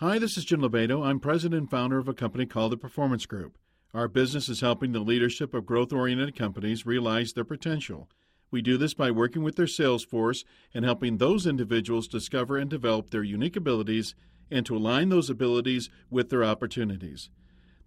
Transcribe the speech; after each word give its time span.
Hi, 0.00 0.20
this 0.20 0.36
is 0.36 0.44
Jim 0.44 0.60
Lobato. 0.60 1.04
I'm 1.04 1.18
president 1.18 1.58
and 1.60 1.68
founder 1.68 1.98
of 1.98 2.06
a 2.06 2.14
company 2.14 2.46
called 2.46 2.70
the 2.70 2.76
Performance 2.76 3.26
Group. 3.26 3.58
Our 3.92 4.06
business 4.06 4.48
is 4.48 4.60
helping 4.60 4.92
the 4.92 5.00
leadership 5.00 5.52
of 5.54 5.66
growth 5.66 5.92
oriented 5.92 6.36
companies 6.36 6.86
realize 6.86 7.32
their 7.32 7.42
potential. 7.42 8.08
We 8.52 8.62
do 8.62 8.76
this 8.76 8.94
by 8.94 9.10
working 9.10 9.42
with 9.42 9.56
their 9.56 9.66
sales 9.66 10.04
force 10.04 10.44
and 10.72 10.84
helping 10.84 11.18
those 11.18 11.48
individuals 11.48 12.06
discover 12.06 12.56
and 12.56 12.70
develop 12.70 13.10
their 13.10 13.24
unique 13.24 13.56
abilities 13.56 14.14
and 14.52 14.64
to 14.66 14.76
align 14.76 15.08
those 15.08 15.30
abilities 15.30 15.90
with 16.10 16.30
their 16.30 16.44
opportunities. 16.44 17.28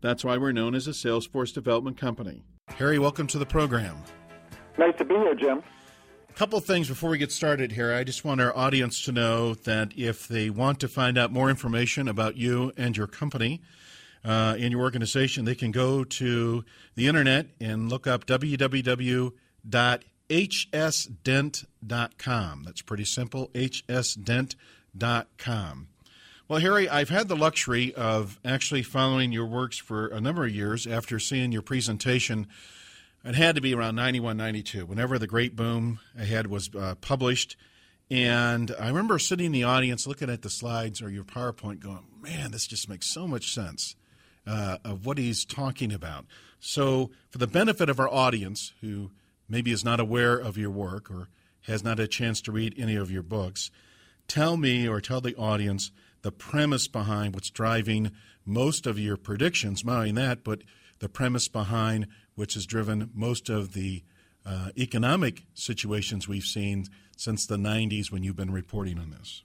That's 0.01 0.25
why 0.25 0.35
we're 0.35 0.51
known 0.51 0.75
as 0.75 0.87
a 0.87 0.91
Salesforce 0.91 1.53
development 1.53 1.95
company. 1.95 2.43
Harry, 2.71 2.99
welcome 2.99 3.27
to 3.27 3.39
the 3.39 3.45
program. 3.45 3.95
Nice 4.77 4.97
to 4.97 5.05
be 5.05 5.15
here, 5.15 5.35
Jim. 5.35 5.63
Couple 6.35 6.57
of 6.57 6.65
things 6.65 6.87
before 6.87 7.09
we 7.11 7.17
get 7.19 7.31
started 7.31 7.71
here. 7.71 7.93
I 7.93 8.03
just 8.03 8.25
want 8.25 8.41
our 8.41 8.55
audience 8.57 9.03
to 9.05 9.11
know 9.11 9.53
that 9.53 9.93
if 9.95 10.27
they 10.27 10.49
want 10.49 10.79
to 10.79 10.87
find 10.87 11.15
out 11.15 11.31
more 11.31 11.51
information 11.51 12.07
about 12.07 12.35
you 12.35 12.71
and 12.77 12.97
your 12.97 13.05
company 13.05 13.61
uh, 14.25 14.55
and 14.57 14.71
your 14.71 14.81
organization, 14.81 15.45
they 15.45 15.53
can 15.53 15.71
go 15.71 16.03
to 16.03 16.65
the 16.95 17.07
internet 17.07 17.47
and 17.59 17.89
look 17.89 18.07
up 18.07 18.25
www.hsdent.com. 18.25 19.33
That's 22.63 22.81
pretty 22.81 23.05
simple, 23.05 23.47
hsdent.com. 23.53 24.57
Well, 26.47 26.59
Harry, 26.59 26.89
I've 26.89 27.09
had 27.09 27.27
the 27.27 27.35
luxury 27.35 27.93
of 27.93 28.39
actually 28.43 28.81
following 28.83 29.31
your 29.31 29.45
works 29.45 29.77
for 29.77 30.07
a 30.07 30.19
number 30.19 30.43
of 30.45 30.55
years 30.55 30.87
after 30.87 31.19
seeing 31.19 31.51
your 31.51 31.61
presentation 31.61 32.47
it 33.23 33.35
had 33.35 33.55
to 33.55 33.61
be 33.61 33.73
around 33.73 33.95
91, 33.95 34.37
92, 34.37 34.85
whenever 34.85 35.19
the 35.19 35.27
great 35.27 35.55
boom 35.55 35.99
ahead 36.17 36.47
was 36.47 36.69
uh, 36.75 36.95
published. 37.01 37.55
And 38.09 38.75
I 38.79 38.87
remember 38.87 39.19
sitting 39.19 39.47
in 39.47 39.51
the 39.51 39.63
audience 39.63 40.07
looking 40.07 40.29
at 40.29 40.41
the 40.41 40.49
slides 40.49 41.01
or 41.01 41.09
your 41.09 41.23
PowerPoint 41.23 41.79
going, 41.79 42.03
man, 42.21 42.51
this 42.51 42.67
just 42.67 42.89
makes 42.89 43.07
so 43.07 43.27
much 43.27 43.53
sense 43.53 43.95
uh, 44.45 44.77
of 44.83 45.05
what 45.05 45.17
he's 45.17 45.45
talking 45.45 45.93
about. 45.93 46.25
So, 46.59 47.11
for 47.29 47.37
the 47.37 47.47
benefit 47.47 47.89
of 47.89 47.99
our 47.99 48.09
audience 48.09 48.73
who 48.81 49.11
maybe 49.47 49.71
is 49.71 49.85
not 49.85 49.99
aware 49.99 50.35
of 50.35 50.57
your 50.57 50.69
work 50.69 51.09
or 51.09 51.29
has 51.67 51.83
not 51.83 51.99
a 51.99 52.07
chance 52.07 52.41
to 52.41 52.51
read 52.51 52.75
any 52.77 52.95
of 52.95 53.11
your 53.11 53.23
books, 53.23 53.71
tell 54.27 54.57
me 54.57 54.87
or 54.87 54.99
tell 54.99 55.21
the 55.21 55.35
audience 55.35 55.91
the 56.21 56.31
premise 56.31 56.87
behind 56.87 57.33
what's 57.33 57.49
driving 57.49 58.11
most 58.45 58.85
of 58.85 58.99
your 58.99 59.17
predictions, 59.17 59.85
mind 59.85 60.17
that, 60.17 60.43
but 60.43 60.61
the 60.99 61.09
premise 61.09 61.47
behind 61.47 62.07
which 62.41 62.55
has 62.55 62.65
driven 62.65 63.07
most 63.13 63.49
of 63.49 63.73
the 63.73 64.01
uh, 64.47 64.69
economic 64.75 65.43
situations 65.53 66.27
we've 66.27 66.43
seen 66.43 66.87
since 67.15 67.45
the 67.45 67.55
90s 67.55 68.11
when 68.11 68.23
you've 68.23 68.35
been 68.35 68.51
reporting 68.51 68.97
on 68.97 69.11
this? 69.11 69.43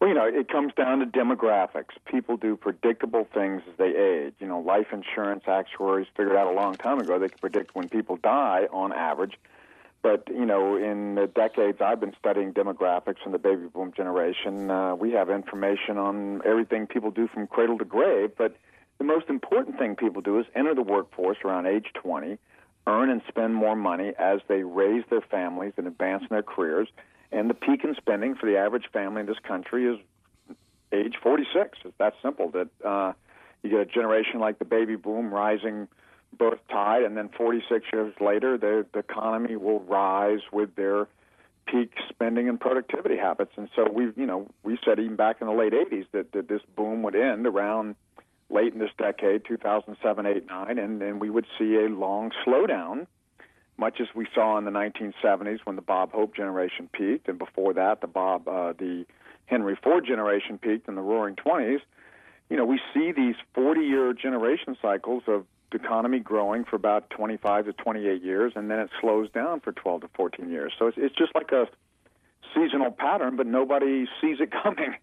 Well, 0.00 0.08
you 0.08 0.14
know, 0.14 0.24
it 0.24 0.48
comes 0.48 0.72
down 0.72 1.00
to 1.00 1.06
demographics. 1.06 1.90
People 2.06 2.38
do 2.38 2.56
predictable 2.56 3.28
things 3.34 3.60
as 3.70 3.76
they 3.76 3.94
age. 3.94 4.32
You 4.38 4.46
know, 4.46 4.60
life 4.60 4.86
insurance 4.90 5.44
actuaries 5.46 6.06
figured 6.16 6.34
out 6.34 6.46
a 6.46 6.56
long 6.56 6.76
time 6.76 6.98
ago 6.98 7.18
they 7.18 7.28
can 7.28 7.36
predict 7.38 7.74
when 7.74 7.90
people 7.90 8.16
die 8.16 8.68
on 8.72 8.94
average. 8.94 9.34
But, 10.00 10.26
you 10.28 10.46
know, 10.46 10.76
in 10.76 11.16
the 11.16 11.26
decades 11.26 11.82
I've 11.82 12.00
been 12.00 12.14
studying 12.18 12.54
demographics 12.54 13.26
in 13.26 13.32
the 13.32 13.38
baby 13.38 13.66
boom 13.66 13.92
generation, 13.94 14.70
uh, 14.70 14.94
we 14.94 15.12
have 15.12 15.28
information 15.28 15.98
on 15.98 16.40
everything 16.46 16.86
people 16.86 17.10
do 17.10 17.28
from 17.28 17.46
cradle 17.48 17.76
to 17.76 17.84
grave. 17.84 18.30
But 18.38 18.56
the 18.98 19.04
most 19.04 19.28
important 19.28 19.78
thing 19.78 19.96
people 19.96 20.22
do 20.22 20.38
is 20.38 20.46
enter 20.54 20.74
the 20.74 20.82
workforce 20.82 21.38
around 21.44 21.66
age 21.66 21.86
20, 21.94 22.38
earn 22.86 23.10
and 23.10 23.22
spend 23.28 23.54
more 23.54 23.76
money 23.76 24.12
as 24.18 24.40
they 24.48 24.62
raise 24.62 25.04
their 25.10 25.20
families 25.20 25.72
and 25.76 25.86
advance 25.86 26.22
in 26.22 26.28
their 26.30 26.42
careers. 26.42 26.88
And 27.32 27.50
the 27.50 27.54
peak 27.54 27.82
in 27.84 27.94
spending 27.96 28.34
for 28.34 28.46
the 28.46 28.56
average 28.56 28.84
family 28.92 29.20
in 29.20 29.26
this 29.26 29.38
country 29.46 29.86
is 29.86 29.98
age 30.92 31.14
46. 31.22 31.78
It's 31.84 31.94
that 31.98 32.14
simple. 32.22 32.50
That 32.50 32.68
uh, 32.84 33.12
you 33.62 33.70
get 33.70 33.80
a 33.80 33.86
generation 33.86 34.38
like 34.38 34.58
the 34.58 34.64
baby 34.64 34.96
boom 34.96 35.32
rising 35.32 35.88
birth 36.36 36.60
tide, 36.70 37.02
and 37.02 37.16
then 37.16 37.30
46 37.36 37.86
years 37.92 38.14
later, 38.20 38.58
the, 38.58 38.86
the 38.92 39.00
economy 39.00 39.56
will 39.56 39.80
rise 39.80 40.40
with 40.52 40.74
their 40.76 41.08
peak 41.66 41.92
spending 42.08 42.48
and 42.48 42.60
productivity 42.60 43.16
habits. 43.16 43.52
And 43.56 43.68
so 43.74 43.88
we've, 43.90 44.16
you 44.16 44.26
know, 44.26 44.48
we 44.62 44.78
said 44.84 44.98
even 44.98 45.16
back 45.16 45.36
in 45.40 45.46
the 45.46 45.52
late 45.52 45.72
80s 45.72 46.06
that, 46.12 46.32
that 46.32 46.48
this 46.48 46.60
boom 46.76 47.02
would 47.02 47.14
end 47.14 47.46
around 47.46 47.96
late 48.50 48.72
in 48.72 48.78
this 48.78 48.90
decade, 48.98 49.44
2007, 49.46 50.26
8, 50.26 50.46
9, 50.46 50.78
and, 50.78 51.02
and 51.02 51.20
we 51.20 51.30
would 51.30 51.46
see 51.58 51.76
a 51.76 51.88
long 51.88 52.30
slowdown, 52.46 53.06
much 53.76 54.00
as 54.00 54.06
we 54.14 54.26
saw 54.34 54.56
in 54.58 54.64
the 54.64 54.70
1970s 54.70 55.58
when 55.64 55.76
the 55.76 55.82
Bob 55.82 56.12
Hope 56.12 56.34
generation 56.36 56.88
peaked, 56.92 57.28
and 57.28 57.38
before 57.38 57.72
that, 57.74 58.00
the 58.00 58.06
Bob, 58.06 58.46
uh, 58.46 58.72
the 58.72 59.04
Henry 59.46 59.76
Ford 59.82 60.06
generation 60.06 60.58
peaked 60.58 60.88
in 60.88 60.94
the 60.94 61.02
Roaring 61.02 61.36
20s. 61.36 61.80
You 62.50 62.56
know, 62.56 62.64
we 62.64 62.80
see 62.92 63.12
these 63.12 63.34
40-year 63.56 64.12
generation 64.12 64.76
cycles 64.80 65.24
of 65.26 65.46
the 65.72 65.78
economy 65.78 66.20
growing 66.20 66.64
for 66.64 66.76
about 66.76 67.10
25 67.10 67.66
to 67.66 67.72
28 67.72 68.22
years, 68.22 68.52
and 68.54 68.70
then 68.70 68.78
it 68.78 68.90
slows 69.00 69.30
down 69.30 69.60
for 69.60 69.72
12 69.72 70.02
to 70.02 70.08
14 70.14 70.50
years. 70.50 70.72
So 70.78 70.86
it's, 70.86 70.98
it's 70.98 71.16
just 71.16 71.34
like 71.34 71.50
a 71.50 71.66
seasonal 72.54 72.92
pattern, 72.92 73.36
but 73.36 73.46
nobody 73.46 74.06
sees 74.20 74.36
it 74.40 74.52
coming, 74.62 74.94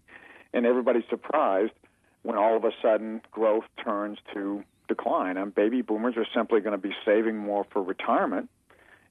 and 0.54 0.64
everybody's 0.64 1.04
surprised 1.10 1.72
when 2.22 2.36
all 2.36 2.56
of 2.56 2.64
a 2.64 2.70
sudden 2.80 3.20
growth 3.30 3.64
turns 3.82 4.18
to 4.34 4.64
decline. 4.88 5.36
And 5.36 5.54
baby 5.54 5.82
boomers 5.82 6.14
are 6.16 6.26
simply 6.34 6.60
going 6.60 6.72
to 6.72 6.78
be 6.78 6.94
saving 7.04 7.36
more 7.36 7.64
for 7.70 7.82
retirement 7.82 8.48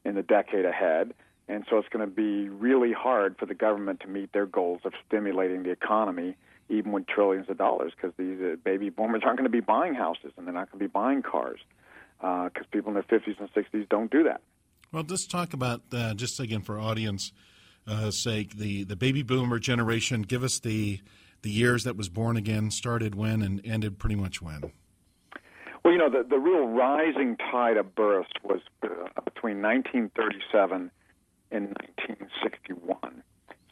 in 0.06 0.16
the 0.16 0.24
decade 0.24 0.66
ahead. 0.66 1.14
And 1.48 1.66
so 1.70 1.78
it's 1.78 1.90
going 1.90 2.08
to 2.08 2.14
be 2.14 2.50
really 2.50 2.94
hard 2.94 3.38
for 3.38 3.46
the 3.46 3.54
government 3.54 4.00
to 4.02 4.08
meet 4.08 4.32
their 4.32 4.46
goals 4.46 4.82
of 4.86 4.94
stimulating 5.06 5.64
the 5.64 5.72
economy, 5.72 6.36
even 6.70 6.92
with 6.92 7.08
trillions 7.08 7.50
of 7.50 7.58
dollars, 7.58 7.92
because 7.96 8.14
these 8.18 8.40
uh, 8.42 8.56
baby 8.64 8.90
boomers 8.90 9.22
aren't 9.26 9.38
going 9.38 9.50
to 9.50 9.50
be 9.50 9.60
buying 9.60 9.94
houses 9.94 10.32
and 10.38 10.48
they're 10.48 10.54
not 10.54 10.72
going 10.72 10.80
to 10.80 10.86
be 10.86 10.92
buying 10.92 11.22
cars, 11.22 11.60
because 12.20 12.52
uh, 12.56 12.72
people 12.72 12.90
in 12.90 12.94
their 12.94 13.04
50s 13.04 13.40
and 13.40 13.52
60s 13.54 13.90
don't 13.90 14.12
do 14.12 14.24
that. 14.24 14.42
Well, 14.94 15.04
let's 15.08 15.26
talk 15.26 15.54
about, 15.54 15.82
uh, 15.92 16.14
just 16.14 16.40
again 16.40 16.62
for 16.62 16.80
audience 16.80 17.34
uh, 17.88 18.12
sake, 18.12 18.56
the, 18.58 18.84
the 18.84 18.96
baby 18.96 19.24
boomer 19.24 19.60
generation. 19.60 20.22
Give 20.22 20.44
us 20.44 20.60
the 20.60 21.02
the 21.42 21.50
years 21.50 21.84
that 21.84 21.98
was 21.98 22.10
born 22.10 22.38
again 22.38 22.72
started 22.72 23.16
when 23.16 23.42
and 23.42 23.62
ended 23.66 24.00
pretty 24.00 24.16
much 24.16 24.42
when? 24.42 24.72
Well, 25.84 25.94
you 25.94 25.98
know, 25.98 26.10
the, 26.10 26.24
the 26.28 26.38
real 26.38 26.68
rising 26.68 27.38
tide 27.38 27.78
of 27.78 27.96
births 27.96 28.32
was 28.44 28.60
uh, 28.84 28.88
between 29.26 29.62
1937 29.62 30.92
and 31.52 31.68
1961. 31.68 33.24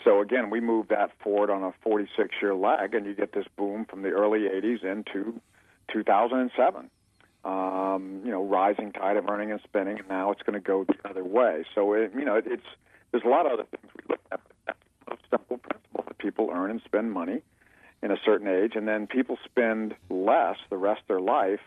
So 0.03 0.22
again, 0.22 0.50
we 0.50 0.59
moved 0.59 0.90
that 0.90 1.12
forward 1.19 1.50
on 1.50 1.63
a 1.63 1.74
46 1.84 2.35
year 2.41 2.56
lag, 2.56 2.96
and 2.96 3.06
you 3.06 3.13
get 3.13 3.34
this 3.34 3.46
boom 3.58 3.85
from 3.85 4.02
the 4.02 4.09
early 4.09 4.41
80s 4.41 4.84
into 4.84 5.40
2007. 5.91 6.90
Um, 7.46 8.22
you 8.25 8.31
know, 8.31 8.44
rising 8.44 8.91
tide 8.91 9.16
of 9.16 9.29
earning 9.29 9.52
and 9.52 9.62
spending, 9.63 9.97
and 10.00 10.09
now 10.09 10.31
it's 10.31 10.41
going 10.41 10.56
to 10.56 10.59
go 10.59 10.84
the 10.84 11.09
other 11.09 11.24
way. 11.24 11.63
So, 11.74 11.94
it, 11.94 12.12
you 12.13 12.25
know, 12.25 12.35
it, 12.35 12.46
it's 12.47 12.66
there's 13.12 13.24
a 13.24 13.29
lot 13.29 13.46
of 13.46 13.53
other 13.53 13.63
things 13.63 13.94
we 13.96 14.03
look 14.09 14.19
at, 14.31 14.41
but 14.44 14.56
that's 14.68 14.79
most 15.09 15.22
simple 15.29 15.58
principle 15.58 16.03
that 16.06 16.18
people 16.18 16.50
earn 16.52 16.69
and 16.69 16.81
spend 16.85 17.13
money 17.13 17.41
in 18.01 18.11
a 18.11 18.17
certain 18.25 18.47
age, 18.47 18.73
and 18.75 18.87
then 18.87 19.07
people 19.07 19.37
spend 19.43 19.95
less 20.09 20.57
the 20.69 20.77
rest 20.77 21.01
of 21.01 21.07
their 21.07 21.19
life 21.19 21.59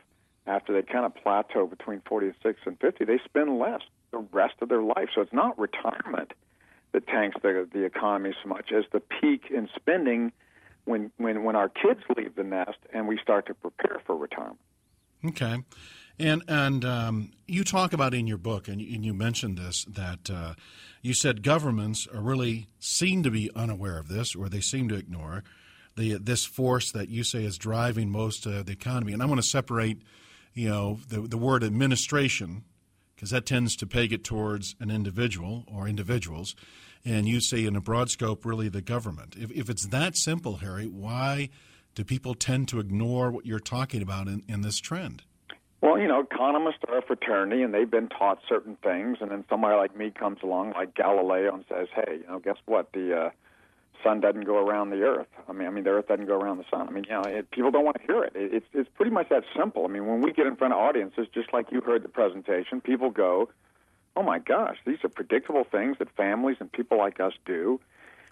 after 0.46 0.72
they 0.72 0.82
kind 0.82 1.04
of 1.04 1.14
plateau 1.14 1.66
between 1.66 2.00
46 2.06 2.60
and 2.66 2.78
50. 2.80 3.04
They 3.04 3.20
spend 3.24 3.58
less 3.58 3.82
the 4.10 4.18
rest 4.32 4.54
of 4.60 4.68
their 4.68 4.82
life. 4.82 5.08
So 5.14 5.20
it's 5.20 5.32
not 5.32 5.58
retirement 5.58 6.32
that 6.92 7.06
tanks 7.06 7.36
the 7.42 7.68
the 7.72 7.84
economy 7.84 8.34
so 8.42 8.48
much 8.48 8.70
as 8.72 8.84
the 8.92 9.00
peak 9.00 9.44
in 9.50 9.68
spending 9.76 10.32
when 10.84 11.10
when 11.16 11.44
when 11.44 11.56
our 11.56 11.68
kids 11.68 12.00
leave 12.16 12.34
the 12.34 12.44
nest 12.44 12.78
and 12.92 13.08
we 13.08 13.18
start 13.18 13.46
to 13.46 13.54
prepare 13.54 14.00
for 14.06 14.16
retirement. 14.16 14.58
Okay. 15.24 15.62
And 16.18 16.42
and 16.48 16.84
um, 16.84 17.32
you 17.46 17.64
talk 17.64 17.92
about 17.92 18.12
in 18.12 18.26
your 18.26 18.36
book, 18.38 18.68
and 18.68 18.80
you, 18.80 18.94
and 18.94 19.04
you 19.04 19.14
mentioned 19.14 19.58
this 19.58 19.84
that 19.86 20.30
uh, 20.30 20.54
you 21.00 21.14
said 21.14 21.42
governments 21.42 22.06
are 22.12 22.20
really 22.20 22.66
seem 22.78 23.22
to 23.22 23.30
be 23.30 23.50
unaware 23.56 23.98
of 23.98 24.08
this, 24.08 24.34
or 24.34 24.48
they 24.48 24.60
seem 24.60 24.88
to 24.88 24.94
ignore 24.94 25.42
the 25.96 26.14
this 26.14 26.44
force 26.44 26.92
that 26.92 27.08
you 27.08 27.24
say 27.24 27.44
is 27.44 27.58
driving 27.58 28.10
most 28.10 28.46
of 28.46 28.66
the 28.66 28.72
economy. 28.72 29.12
And 29.12 29.22
I 29.22 29.26
want 29.26 29.40
to 29.40 29.46
separate, 29.46 30.02
you 30.54 30.68
know, 30.68 30.98
the 31.08 31.22
the 31.22 31.38
word 31.38 31.64
administration 31.64 32.64
because 33.14 33.30
that 33.30 33.46
tends 33.46 33.76
to 33.76 33.86
peg 33.86 34.12
it 34.12 34.24
towards 34.24 34.74
an 34.80 34.90
individual 34.90 35.64
or 35.72 35.86
individuals, 35.86 36.56
and 37.04 37.28
you 37.28 37.40
say 37.40 37.64
in 37.64 37.76
a 37.76 37.80
broad 37.80 38.10
scope, 38.10 38.44
really 38.44 38.68
the 38.68 38.82
government. 38.82 39.36
If 39.38 39.50
if 39.52 39.70
it's 39.70 39.86
that 39.86 40.16
simple, 40.16 40.56
Harry, 40.56 40.86
why 40.86 41.50
do 41.94 42.04
people 42.04 42.34
tend 42.34 42.68
to 42.68 42.80
ignore 42.80 43.30
what 43.30 43.46
you're 43.46 43.60
talking 43.60 44.02
about 44.02 44.26
in, 44.26 44.42
in 44.48 44.62
this 44.62 44.78
trend? 44.78 45.22
Well, 45.82 45.98
you 45.98 46.06
know, 46.06 46.20
economists 46.20 46.80
are 46.88 46.98
a 46.98 47.02
fraternity, 47.02 47.62
and 47.62 47.74
they've 47.74 47.90
been 47.90 48.08
taught 48.08 48.38
certain 48.48 48.76
things, 48.82 49.18
and 49.20 49.30
then 49.30 49.44
somebody 49.50 49.76
like 49.76 49.96
me 49.96 50.10
comes 50.10 50.38
along, 50.42 50.72
like 50.72 50.94
Galileo, 50.94 51.54
and 51.54 51.64
says, 51.68 51.88
"Hey, 51.94 52.20
you 52.20 52.26
know, 52.28 52.38
guess 52.38 52.56
what? 52.66 52.92
The 52.92 53.16
uh, 53.16 53.30
sun 54.02 54.20
doesn't 54.20 54.44
go 54.44 54.56
around 54.56 54.90
the 54.90 55.02
earth. 55.02 55.28
I 55.48 55.52
mean, 55.52 55.66
I 55.66 55.70
mean, 55.70 55.84
the 55.84 55.90
earth 55.90 56.08
doesn't 56.08 56.26
go 56.26 56.38
around 56.38 56.58
the 56.58 56.64
sun. 56.70 56.88
I 56.88 56.90
mean, 56.90 57.04
you 57.04 57.12
know, 57.12 57.22
it, 57.22 57.50
people 57.50 57.70
don't 57.70 57.84
want 57.84 57.98
to 58.00 58.06
hear 58.06 58.22
it. 58.24 58.34
it. 58.34 58.54
It's 58.54 58.66
it's 58.72 58.90
pretty 58.94 59.10
much 59.10 59.28
that 59.30 59.44
simple. 59.56 59.84
I 59.84 59.88
mean, 59.88 60.06
when 60.06 60.20
we 60.20 60.32
get 60.32 60.46
in 60.46 60.56
front 60.56 60.74
of 60.74 60.80
audiences, 60.80 61.26
just 61.34 61.52
like 61.52 61.70
you 61.70 61.80
heard 61.80 62.02
the 62.02 62.08
presentation, 62.08 62.80
people 62.80 63.10
go, 63.10 63.48
"Oh 64.16 64.22
my 64.22 64.38
gosh, 64.38 64.76
these 64.86 64.98
are 65.04 65.08
predictable 65.08 65.64
things 65.64 65.98
that 65.98 66.10
families 66.16 66.56
and 66.60 66.70
people 66.70 66.98
like 66.98 67.20
us 67.20 67.32
do," 67.44 67.80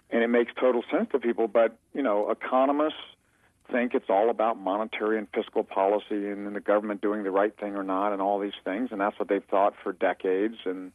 and 0.09 0.23
it 0.23 0.27
makes 0.27 0.51
total 0.59 0.83
sense 0.91 1.09
to 1.11 1.19
people. 1.19 1.47
But 1.47 1.77
you 1.93 2.03
know, 2.03 2.29
economists, 2.29 2.99
think 3.71 3.93
it's 3.93 4.09
all 4.09 4.29
about 4.29 4.59
monetary 4.59 5.17
and 5.17 5.27
fiscal 5.33 5.63
policy 5.63 6.29
and 6.29 6.55
the 6.55 6.59
government 6.59 7.01
doing 7.01 7.23
the 7.23 7.31
right 7.31 7.55
thing 7.57 7.75
or 7.75 7.83
not 7.83 8.13
and 8.13 8.21
all 8.21 8.39
these 8.39 8.59
things, 8.63 8.89
and 8.91 8.99
that's 8.99 9.17
what 9.19 9.27
they've 9.27 9.45
thought 9.45 9.73
for 9.83 9.93
decades. 9.93 10.57
And 10.65 10.91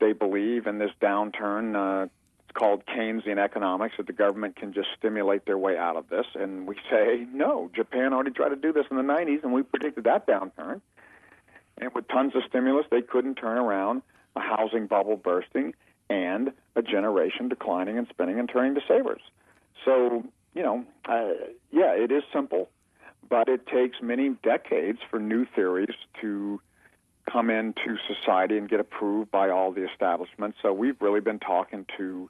they 0.00 0.12
believe 0.12 0.66
in 0.66 0.78
this 0.78 0.90
downturn. 1.00 1.74
Uh, 1.76 2.08
called 2.54 2.84
Keynesian 2.86 3.38
economics 3.38 3.96
that 3.96 4.06
the 4.06 4.12
government 4.12 4.56
can 4.56 4.72
just 4.72 4.88
stimulate 4.96 5.44
their 5.44 5.58
way 5.58 5.76
out 5.76 5.96
of 5.96 6.08
this. 6.08 6.26
And 6.34 6.66
we 6.66 6.76
say 6.90 7.26
no. 7.32 7.70
Japan 7.74 8.12
already 8.12 8.30
tried 8.30 8.50
to 8.50 8.56
do 8.56 8.72
this 8.72 8.86
in 8.90 8.96
the 8.96 9.02
90s, 9.02 9.42
and 9.42 9.52
we 9.52 9.62
predicted 9.62 10.04
that 10.04 10.26
downturn. 10.26 10.80
And 11.78 11.90
with 11.94 12.06
tons 12.08 12.34
of 12.36 12.42
stimulus, 12.48 12.86
they 12.90 13.02
couldn't 13.02 13.34
turn 13.34 13.58
around 13.58 14.02
a 14.36 14.40
housing 14.40 14.86
bubble 14.86 15.16
bursting 15.16 15.74
and 16.08 16.52
a 16.76 16.82
generation 16.82 17.48
declining 17.48 17.98
and 17.98 18.06
spending 18.08 18.38
and 18.38 18.48
turning 18.48 18.74
to 18.74 18.80
savers. 18.86 19.22
So, 19.84 20.24
you 20.54 20.62
know, 20.62 20.84
uh, 21.06 21.30
yeah, 21.72 21.92
it 21.92 22.12
is 22.12 22.22
simple, 22.32 22.70
but 23.28 23.48
it 23.48 23.66
takes 23.66 23.96
many 24.00 24.30
decades 24.42 25.00
for 25.10 25.18
new 25.18 25.46
theories 25.54 25.94
to 26.20 26.60
come 27.30 27.50
into 27.50 27.96
society 28.06 28.58
and 28.58 28.68
get 28.68 28.80
approved 28.80 29.30
by 29.30 29.50
all 29.50 29.72
the 29.72 29.88
establishments. 29.90 30.58
So 30.62 30.72
we've 30.72 31.00
really 31.00 31.20
been 31.20 31.38
talking 31.38 31.86
to 31.96 32.28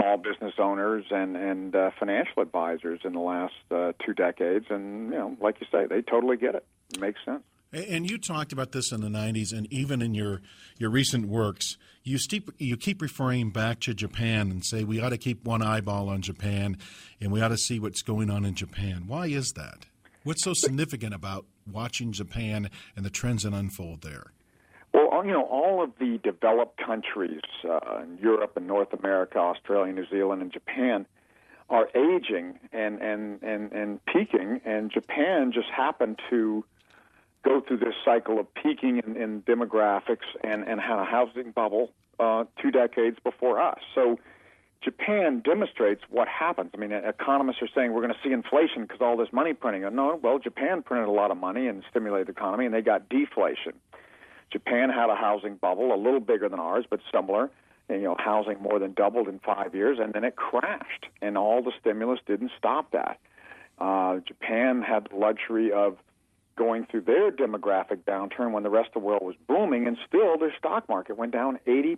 small 0.00 0.16
business 0.16 0.54
owners 0.58 1.04
and 1.10 1.36
and 1.36 1.74
uh, 1.74 1.90
financial 1.98 2.42
advisors 2.42 3.00
in 3.04 3.12
the 3.12 3.20
last 3.20 3.54
uh, 3.70 3.92
two 4.04 4.14
decades, 4.14 4.66
and 4.70 5.10
you 5.10 5.18
know, 5.18 5.36
like 5.40 5.56
you 5.60 5.66
say, 5.70 5.86
they 5.86 6.02
totally 6.02 6.36
get 6.36 6.54
it. 6.54 6.64
It 6.92 7.00
makes 7.00 7.20
sense. 7.24 7.42
And 7.72 8.10
you 8.10 8.18
talked 8.18 8.52
about 8.52 8.72
this 8.72 8.90
in 8.90 9.00
the 9.00 9.08
'90s, 9.08 9.52
and 9.52 9.72
even 9.72 10.02
in 10.02 10.14
your 10.14 10.40
your 10.78 10.90
recent 10.90 11.28
works, 11.28 11.76
you 12.02 12.18
keep 12.28 12.50
you 12.58 12.76
keep 12.76 13.00
referring 13.00 13.50
back 13.50 13.80
to 13.80 13.94
Japan 13.94 14.50
and 14.50 14.64
say 14.64 14.84
we 14.84 15.00
ought 15.00 15.10
to 15.10 15.18
keep 15.18 15.44
one 15.44 15.62
eyeball 15.62 16.08
on 16.08 16.22
Japan, 16.22 16.76
and 17.20 17.30
we 17.30 17.40
ought 17.40 17.48
to 17.48 17.58
see 17.58 17.78
what's 17.78 18.02
going 18.02 18.30
on 18.30 18.44
in 18.44 18.54
Japan. 18.54 19.04
Why 19.06 19.26
is 19.26 19.52
that? 19.52 19.86
What's 20.24 20.44
so 20.44 20.52
significant 20.52 21.14
about 21.14 21.46
watching 21.70 22.12
Japan 22.12 22.68
and 22.94 23.06
the 23.06 23.10
trends 23.10 23.44
that 23.44 23.54
unfold 23.54 24.02
there? 24.02 24.32
Well, 25.20 25.26
you 25.26 25.34
know, 25.34 25.44
all 25.44 25.82
of 25.82 25.90
the 26.00 26.18
developed 26.24 26.78
countries 26.78 27.42
uh, 27.68 28.00
in 28.02 28.16
Europe 28.22 28.56
and 28.56 28.66
North 28.66 28.94
America, 28.94 29.38
Australia, 29.38 29.92
New 29.92 30.06
Zealand, 30.08 30.40
and 30.40 30.50
Japan 30.50 31.04
are 31.68 31.90
aging 31.94 32.58
and 32.72 33.02
and 33.02 33.42
and 33.42 33.70
and 33.70 34.00
peaking, 34.06 34.62
and 34.64 34.90
Japan 34.90 35.52
just 35.52 35.68
happened 35.68 36.18
to 36.30 36.64
go 37.44 37.60
through 37.60 37.76
this 37.76 37.92
cycle 38.02 38.40
of 38.40 38.46
peaking 38.54 39.02
in, 39.04 39.14
in 39.18 39.42
demographics 39.42 40.24
and, 40.42 40.66
and 40.66 40.80
had 40.80 40.98
a 40.98 41.04
housing 41.04 41.50
bubble 41.50 41.92
uh, 42.18 42.44
two 42.62 42.70
decades 42.70 43.18
before 43.22 43.60
us. 43.60 43.80
So 43.94 44.18
Japan 44.82 45.42
demonstrates 45.44 46.00
what 46.08 46.28
happens. 46.28 46.70
I 46.72 46.78
mean, 46.78 46.92
economists 46.92 47.60
are 47.60 47.68
saying 47.74 47.92
we're 47.92 48.00
going 48.00 48.14
to 48.14 48.20
see 48.26 48.32
inflation 48.32 48.82
because 48.82 49.02
all 49.02 49.18
this 49.18 49.32
money 49.32 49.52
printing. 49.52 49.82
No, 49.94 50.18
well, 50.22 50.38
Japan 50.38 50.82
printed 50.82 51.08
a 51.08 51.12
lot 51.12 51.30
of 51.30 51.36
money 51.36 51.66
and 51.66 51.82
stimulated 51.90 52.28
the 52.28 52.32
economy, 52.32 52.64
and 52.64 52.74
they 52.74 52.80
got 52.80 53.10
deflation. 53.10 53.74
Japan 54.50 54.90
had 54.90 55.10
a 55.10 55.14
housing 55.14 55.56
bubble, 55.56 55.94
a 55.94 55.96
little 55.96 56.20
bigger 56.20 56.48
than 56.48 56.58
ours, 56.58 56.84
but 56.88 57.00
similar. 57.12 57.50
And, 57.88 58.00
you 58.00 58.08
know, 58.08 58.16
housing 58.18 58.60
more 58.60 58.78
than 58.78 58.92
doubled 58.92 59.26
in 59.26 59.40
five 59.40 59.74
years, 59.74 59.98
and 60.00 60.12
then 60.12 60.22
it 60.22 60.36
crashed, 60.36 61.06
and 61.20 61.36
all 61.36 61.60
the 61.60 61.72
stimulus 61.80 62.20
didn't 62.24 62.52
stop 62.56 62.92
that. 62.92 63.18
Uh, 63.78 64.18
Japan 64.26 64.82
had 64.82 65.08
the 65.10 65.16
luxury 65.16 65.72
of 65.72 65.96
going 66.56 66.86
through 66.86 67.00
their 67.00 67.32
demographic 67.32 67.98
downturn 68.06 68.52
when 68.52 68.62
the 68.62 68.70
rest 68.70 68.88
of 68.88 69.02
the 69.02 69.06
world 69.06 69.22
was 69.22 69.34
booming, 69.48 69.86
and 69.86 69.96
still 70.06 70.38
their 70.38 70.54
stock 70.56 70.88
market 70.88 71.16
went 71.16 71.32
down 71.32 71.58
80% 71.66 71.96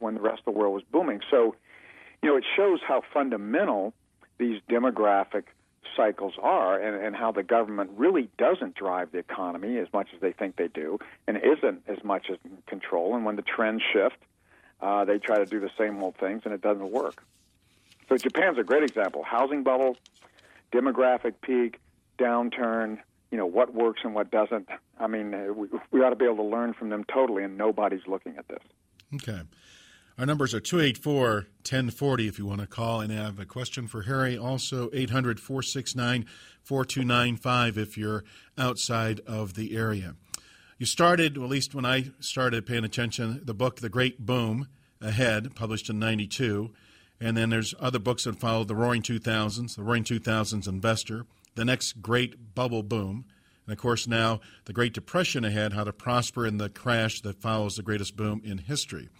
when 0.00 0.14
the 0.14 0.20
rest 0.20 0.40
of 0.46 0.52
the 0.52 0.58
world 0.58 0.74
was 0.74 0.82
booming. 0.90 1.20
So, 1.30 1.54
you 2.20 2.28
know, 2.28 2.36
it 2.36 2.44
shows 2.56 2.80
how 2.86 3.02
fundamental 3.14 3.94
these 4.38 4.60
demographic 4.68 5.44
cycles 5.96 6.34
are 6.40 6.80
and, 6.80 7.04
and 7.04 7.16
how 7.16 7.32
the 7.32 7.42
government 7.42 7.90
really 7.96 8.28
doesn't 8.38 8.74
drive 8.74 9.12
the 9.12 9.18
economy 9.18 9.78
as 9.78 9.88
much 9.92 10.08
as 10.14 10.20
they 10.20 10.32
think 10.32 10.56
they 10.56 10.68
do 10.68 10.98
and 11.26 11.36
isn't 11.38 11.82
as 11.88 12.02
much 12.04 12.26
as 12.30 12.38
in 12.44 12.58
control. 12.66 13.14
And 13.14 13.24
when 13.24 13.36
the 13.36 13.42
trends 13.42 13.82
shift, 13.92 14.16
uh, 14.80 15.04
they 15.04 15.18
try 15.18 15.38
to 15.38 15.46
do 15.46 15.60
the 15.60 15.70
same 15.76 16.02
old 16.02 16.16
things 16.16 16.42
and 16.44 16.54
it 16.54 16.60
doesn't 16.60 16.90
work. 16.90 17.24
So 18.08 18.16
Japan's 18.16 18.58
a 18.58 18.62
great 18.62 18.84
example. 18.84 19.22
Housing 19.22 19.62
bubble, 19.62 19.96
demographic 20.72 21.34
peak, 21.42 21.80
downturn, 22.18 22.98
you 23.30 23.36
know 23.36 23.46
what 23.46 23.74
works 23.74 24.00
and 24.04 24.14
what 24.14 24.30
doesn't. 24.30 24.68
I 24.98 25.06
mean, 25.06 25.54
we, 25.54 25.68
we 25.90 26.02
ought 26.02 26.10
to 26.10 26.16
be 26.16 26.24
able 26.24 26.36
to 26.36 26.42
learn 26.44 26.72
from 26.72 26.88
them 26.88 27.04
totally, 27.04 27.44
and 27.44 27.58
nobody's 27.58 28.06
looking 28.06 28.36
at 28.38 28.48
this. 28.48 28.62
Okay. 29.14 29.42
Our 30.18 30.26
numbers 30.26 30.52
are 30.52 30.58
284 30.58 31.46
1040 31.58 32.26
if 32.26 32.40
you 32.40 32.46
want 32.46 32.60
to 32.60 32.66
call 32.66 33.00
and 33.00 33.12
have 33.12 33.38
a 33.38 33.44
question 33.44 33.86
for 33.86 34.02
Harry. 34.02 34.36
Also, 34.36 34.90
800 34.92 35.38
469 35.38 36.26
4295 36.60 37.78
if 37.78 37.96
you're 37.96 38.24
outside 38.58 39.20
of 39.28 39.54
the 39.54 39.76
area. 39.76 40.16
You 40.76 40.86
started, 40.86 41.36
at 41.36 41.42
least 41.44 41.72
when 41.72 41.84
I 41.84 42.10
started 42.18 42.66
paying 42.66 42.82
attention, 42.82 43.42
the 43.44 43.54
book 43.54 43.76
The 43.76 43.88
Great 43.88 44.26
Boom 44.26 44.66
Ahead, 45.00 45.54
published 45.54 45.88
in 45.88 46.00
92. 46.00 46.72
And 47.20 47.36
then 47.36 47.50
there's 47.50 47.76
other 47.78 48.00
books 48.00 48.24
that 48.24 48.40
followed 48.40 48.66
The 48.66 48.74
Roaring 48.74 49.02
2000s, 49.02 49.76
The 49.76 49.84
Roaring 49.84 50.02
2000s 50.02 50.66
Investor, 50.66 51.26
the 51.54 51.64
next 51.64 52.02
great 52.02 52.56
bubble 52.56 52.82
boom. 52.82 53.24
And 53.66 53.72
of 53.72 53.78
course, 53.78 54.08
now 54.08 54.40
the 54.64 54.72
Great 54.72 54.94
Depression 54.94 55.44
ahead, 55.44 55.74
how 55.74 55.84
to 55.84 55.92
prosper 55.92 56.44
in 56.44 56.58
the 56.58 56.68
crash 56.68 57.20
that 57.20 57.40
follows 57.40 57.76
the 57.76 57.84
greatest 57.84 58.16
boom 58.16 58.42
in 58.44 58.58
history. 58.58 59.10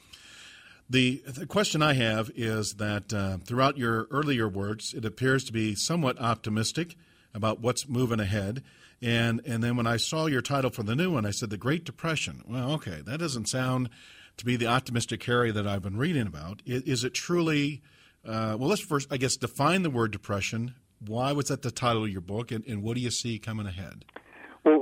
The, 0.91 1.23
the 1.27 1.47
question 1.47 1.83
I 1.83 1.93
have 1.95 2.31
is 2.35 2.75
that 2.75 3.13
uh, 3.13 3.39
throughout 3.39 3.77
your 3.77 4.07
earlier 4.11 4.49
words, 4.49 4.95
it 4.95 5.05
appears 5.05 5.45
to 5.45 5.53
be 5.53 5.75
somewhat 5.75 6.19
optimistic 6.19 6.97
about 7.35 7.61
what's 7.61 7.89
moving 7.89 8.21
ahead. 8.21 8.63
And, 9.03 9.43
and 9.45 9.63
then 9.63 9.77
when 9.77 9.87
I 9.87 9.99
saw 9.99 10.27
your 10.27 10.41
title 10.43 10.71
for 10.71 10.83
the 10.83 10.97
new 10.97 11.13
one, 11.13 11.27
I 11.27 11.31
said 11.31 11.51
The 11.51 11.59
Great 11.59 11.85
Depression. 11.85 12.43
Well, 12.49 12.73
okay, 12.73 13.03
that 13.05 13.21
doesn't 13.21 13.49
sound 13.49 13.91
to 14.39 14.45
be 14.45 14.57
the 14.57 14.67
optimistic 14.67 15.23
Harry 15.25 15.51
that 15.51 15.67
I've 15.67 15.83
been 15.83 15.99
reading 15.99 16.27
about. 16.27 16.63
Is, 16.65 16.83
is 16.83 17.05
it 17.05 17.13
truly, 17.13 17.83
uh, 18.25 18.57
well, 18.59 18.71
let's 18.71 18.81
first, 18.81 19.09
I 19.13 19.19
guess, 19.19 19.37
define 19.37 19.83
the 19.83 19.91
word 19.91 20.11
depression 20.11 20.75
why 21.07 21.33
was 21.33 21.47
that 21.47 21.63
the 21.63 21.71
title 21.71 22.05
of 22.05 22.11
your 22.11 22.21
book, 22.21 22.51
and, 22.51 22.65
and 22.67 22.83
what 22.83 22.95
do 22.95 23.01
you 23.01 23.11
see 23.11 23.39
coming 23.39 23.67
ahead? 23.67 24.05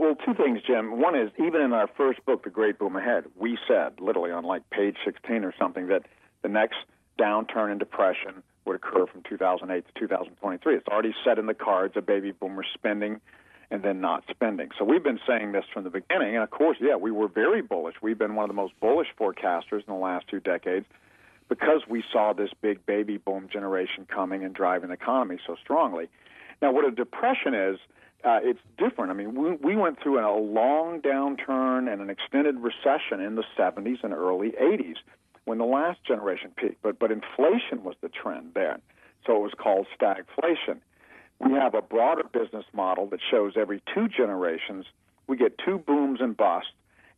Well, 0.07 0.15
two 0.15 0.35
things, 0.35 0.61
Jim. 0.65 1.01
One 1.01 1.17
is 1.17 1.33
even 1.37 1.61
in 1.63 1.73
our 1.73 1.89
first 1.97 2.25
book, 2.25 2.45
The 2.45 2.51
Great 2.51 2.79
Boom 2.79 2.95
Ahead, 2.95 3.25
we 3.35 3.59
said, 3.67 3.99
literally 3.99 4.31
on 4.31 4.45
like 4.45 4.63
page 4.71 4.95
16 5.05 5.43
or 5.43 5.53
something, 5.59 5.89
that 5.89 6.07
the 6.43 6.49
next 6.49 6.77
downturn 7.19 7.73
and 7.73 7.81
depression 7.81 8.45
would 8.67 8.77
occur 8.77 9.07
from 9.07 9.25
2008 9.29 9.85
to 9.85 10.01
2023. 10.01 10.77
It's 10.77 10.87
already 10.87 11.13
set 11.25 11.41
in 11.41 11.47
the 11.47 11.55
cards 11.55 11.97
of 11.97 12.07
baby 12.07 12.31
boomer 12.31 12.63
spending 12.73 13.21
and 13.73 13.83
then 13.83 14.01
not 14.01 14.23
spending. 14.31 14.69
So 14.79 14.85
we've 14.85 15.03
been 15.03 15.19
saying 15.27 15.51
this 15.51 15.65
from 15.75 15.83
the 15.83 15.91
beginning. 15.91 16.37
And 16.37 16.45
of 16.45 16.53
course, 16.53 16.77
yeah, 16.81 16.95
we 16.95 17.11
were 17.11 17.27
very 17.27 17.61
bullish. 17.61 17.97
We've 18.01 18.17
been 18.17 18.37
one 18.37 18.45
of 18.45 18.49
the 18.49 18.63
most 18.63 18.79
bullish 18.79 19.09
forecasters 19.19 19.81
in 19.89 19.89
the 19.89 19.95
last 19.95 20.29
two 20.29 20.39
decades 20.39 20.87
because 21.49 21.81
we 21.89 22.05
saw 22.13 22.33
this 22.33 22.51
big 22.63 22.87
baby 22.87 23.17
boom 23.17 23.49
generation 23.53 24.07
coming 24.07 24.45
and 24.45 24.55
driving 24.55 24.91
the 24.91 24.95
economy 24.95 25.41
so 25.45 25.57
strongly. 25.61 26.07
Now, 26.63 26.71
what 26.71 26.85
a 26.85 26.93
depression 26.93 27.55
is, 27.55 27.81
uh, 28.25 28.41
it's 28.43 28.61
different. 28.79 29.11
I 29.11 29.15
mean, 29.15 29.35
we, 29.35 29.53
we 29.57 29.77
went 29.77 30.03
through 30.03 30.19
a 30.19 30.35
long 30.39 31.01
downturn 31.01 31.91
and 31.93 32.01
an 32.01 32.11
extended 32.11 32.57
recession 32.57 33.21
in 33.21 33.37
the 33.37 33.45
70s 33.59 34.03
and 34.03 34.13
early 34.13 34.53
80s 34.53 34.97
when 35.45 35.59
the 35.59 35.65
last 35.65 36.03
generation 36.05 36.51
peaked, 36.57 36.83
but, 36.83 36.99
but 36.99 37.13
inflation 37.13 37.85
was 37.85 37.95
the 38.01 38.09
trend 38.09 38.53
then. 38.55 38.81
So 39.25 39.37
it 39.37 39.43
was 39.43 39.53
called 39.57 39.87
stagflation. 39.99 40.79
We 41.39 41.53
have 41.53 41.75
a 41.75 41.83
broader 41.83 42.25
business 42.33 42.65
model 42.73 43.07
that 43.09 43.21
shows 43.31 43.53
every 43.57 43.83
two 43.95 44.09
generations 44.09 44.87
we 45.27 45.37
get 45.37 45.59
two 45.59 45.79
booms 45.79 46.21
and 46.21 46.37
busts, 46.37 46.71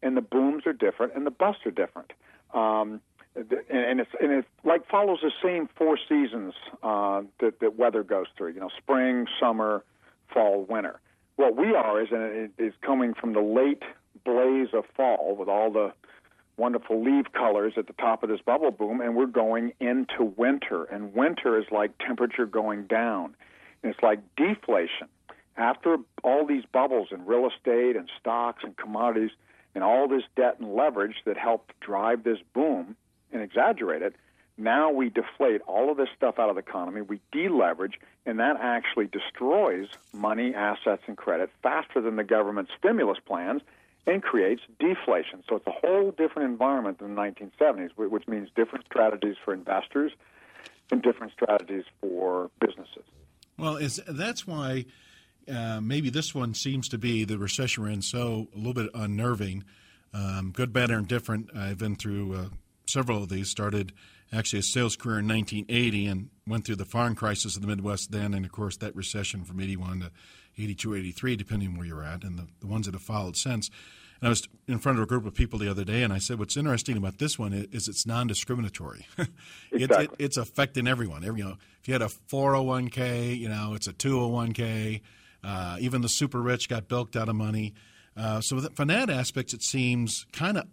and 0.02 0.16
the 0.16 0.22
booms 0.22 0.66
are 0.66 0.72
different 0.72 1.14
and 1.14 1.26
the 1.26 1.30
busts 1.30 1.66
are 1.66 1.70
different. 1.70 2.12
Um, 2.54 3.00
and 3.36 4.00
it's 4.00 4.10
and 4.20 4.32
it 4.32 4.46
like 4.64 4.88
follows 4.88 5.20
the 5.22 5.30
same 5.42 5.68
four 5.76 5.98
seasons 6.08 6.54
uh, 6.82 7.22
that 7.40 7.60
that 7.60 7.76
weather 7.76 8.02
goes 8.02 8.26
through. 8.36 8.52
You 8.52 8.60
know, 8.60 8.70
spring, 8.76 9.26
summer, 9.38 9.84
fall, 10.32 10.64
winter. 10.68 11.00
What 11.36 11.56
we 11.56 11.74
are 11.74 12.00
is 12.00 12.08
it 12.10 12.52
is 12.58 12.72
coming 12.82 13.14
from 13.14 13.32
the 13.32 13.40
late 13.40 13.82
blaze 14.24 14.68
of 14.72 14.84
fall 14.96 15.36
with 15.36 15.48
all 15.48 15.70
the 15.70 15.92
wonderful 16.56 17.02
leaf 17.02 17.26
colors 17.32 17.74
at 17.76 17.86
the 17.86 17.92
top 17.94 18.22
of 18.22 18.28
this 18.28 18.40
bubble 18.40 18.72
boom, 18.72 19.00
and 19.00 19.14
we're 19.14 19.26
going 19.26 19.72
into 19.78 20.24
winter. 20.36 20.84
And 20.84 21.14
winter 21.14 21.58
is 21.58 21.66
like 21.70 21.96
temperature 21.98 22.46
going 22.46 22.86
down. 22.86 23.36
And 23.82 23.92
it's 23.92 24.02
like 24.02 24.20
deflation. 24.36 25.08
After 25.56 25.96
all 26.24 26.46
these 26.46 26.64
bubbles 26.72 27.08
in 27.12 27.24
real 27.26 27.48
estate 27.48 27.96
and 27.96 28.08
stocks 28.20 28.64
and 28.64 28.76
commodities 28.76 29.30
and 29.74 29.84
all 29.84 30.08
this 30.08 30.24
debt 30.34 30.56
and 30.58 30.74
leverage 30.74 31.16
that 31.24 31.36
helped 31.36 31.78
drive 31.80 32.24
this 32.24 32.38
boom, 32.52 32.96
and 33.32 33.42
exaggerate 33.42 34.02
it. 34.02 34.14
Now 34.58 34.90
we 34.90 35.08
deflate 35.08 35.60
all 35.68 35.90
of 35.90 35.96
this 35.96 36.08
stuff 36.16 36.38
out 36.38 36.48
of 36.48 36.56
the 36.56 36.60
economy, 36.60 37.00
we 37.00 37.20
deleverage, 37.32 37.94
and 38.26 38.40
that 38.40 38.56
actually 38.60 39.06
destroys 39.06 39.86
money, 40.12 40.52
assets, 40.52 41.02
and 41.06 41.16
credit 41.16 41.50
faster 41.62 42.00
than 42.00 42.16
the 42.16 42.24
government 42.24 42.68
stimulus 42.76 43.18
plans 43.24 43.62
and 44.08 44.20
creates 44.20 44.62
deflation. 44.80 45.44
So 45.48 45.56
it's 45.56 45.66
a 45.66 45.70
whole 45.70 46.10
different 46.10 46.50
environment 46.50 46.98
than 46.98 47.14
the 47.14 47.20
1970s, 47.20 47.90
which 47.96 48.26
means 48.26 48.48
different 48.56 48.84
strategies 48.86 49.36
for 49.44 49.54
investors 49.54 50.12
and 50.90 51.02
different 51.02 51.32
strategies 51.32 51.84
for 52.00 52.50
businesses. 52.60 53.04
Well, 53.58 53.76
is, 53.76 54.00
that's 54.08 54.46
why 54.46 54.86
uh, 55.48 55.80
maybe 55.80 56.10
this 56.10 56.34
one 56.34 56.54
seems 56.54 56.88
to 56.88 56.98
be 56.98 57.24
the 57.24 57.38
recession 57.38 57.84
we're 57.84 57.90
in 57.90 58.02
so 58.02 58.48
a 58.54 58.56
little 58.56 58.74
bit 58.74 58.90
unnerving. 58.94 59.64
Um, 60.12 60.52
good, 60.52 60.72
bad, 60.72 60.90
or 60.90 60.98
indifferent. 60.98 61.50
I've 61.54 61.78
been 61.78 61.94
through 61.94 62.34
uh, 62.34 62.44
several 62.86 63.22
of 63.22 63.28
these. 63.28 63.50
Started 63.50 63.92
actually 64.32 64.58
a 64.58 64.62
sales 64.62 64.96
career 64.96 65.18
in 65.18 65.28
1980 65.28 66.06
and 66.06 66.30
went 66.46 66.64
through 66.64 66.76
the 66.76 66.84
farm 66.84 67.14
crisis 67.14 67.56
of 67.56 67.62
the 67.62 67.68
Midwest 67.68 68.10
then, 68.10 68.34
and 68.34 68.44
of 68.44 68.52
course 68.52 68.76
that 68.78 68.94
recession 68.94 69.44
from 69.44 69.60
81 69.60 70.00
to 70.00 70.10
82, 70.58 70.94
83, 70.94 71.36
depending 71.36 71.76
where 71.76 71.86
you're 71.86 72.02
at, 72.02 72.24
and 72.24 72.38
the, 72.38 72.46
the 72.60 72.66
ones 72.66 72.86
that 72.86 72.94
have 72.94 73.02
followed 73.02 73.36
since. 73.36 73.70
And 74.20 74.26
I 74.26 74.30
was 74.30 74.48
in 74.66 74.78
front 74.78 74.98
of 74.98 75.04
a 75.04 75.06
group 75.06 75.26
of 75.26 75.34
people 75.34 75.58
the 75.58 75.70
other 75.70 75.84
day, 75.84 76.02
and 76.02 76.12
I 76.12 76.18
said, 76.18 76.38
"What's 76.38 76.56
interesting 76.56 76.96
about 76.96 77.18
this 77.18 77.38
one 77.38 77.52
is, 77.52 77.86
it's 77.86 78.04
non-discriminatory. 78.04 79.06
exactly. 79.72 80.04
it, 80.04 80.10
it's 80.18 80.36
affecting 80.36 80.88
everyone. 80.88 81.24
Every, 81.24 81.38
you 81.38 81.44
know, 81.46 81.56
if 81.80 81.86
you 81.86 81.94
had 81.94 82.02
a 82.02 82.06
401k, 82.06 83.38
you 83.38 83.48
know, 83.48 83.74
it's 83.74 83.86
a 83.86 83.92
201k. 83.92 85.02
Uh, 85.44 85.76
even 85.80 86.00
the 86.02 86.08
super 86.08 86.42
rich 86.42 86.68
got 86.68 86.88
bilked 86.88 87.14
out 87.14 87.28
of 87.28 87.36
money. 87.36 87.74
Uh, 88.16 88.40
so 88.40 88.58
from 88.74 88.88
that 88.88 89.08
aspect, 89.08 89.52
it 89.52 89.62
seems 89.62 90.26
kind 90.32 90.58
of 90.58 90.66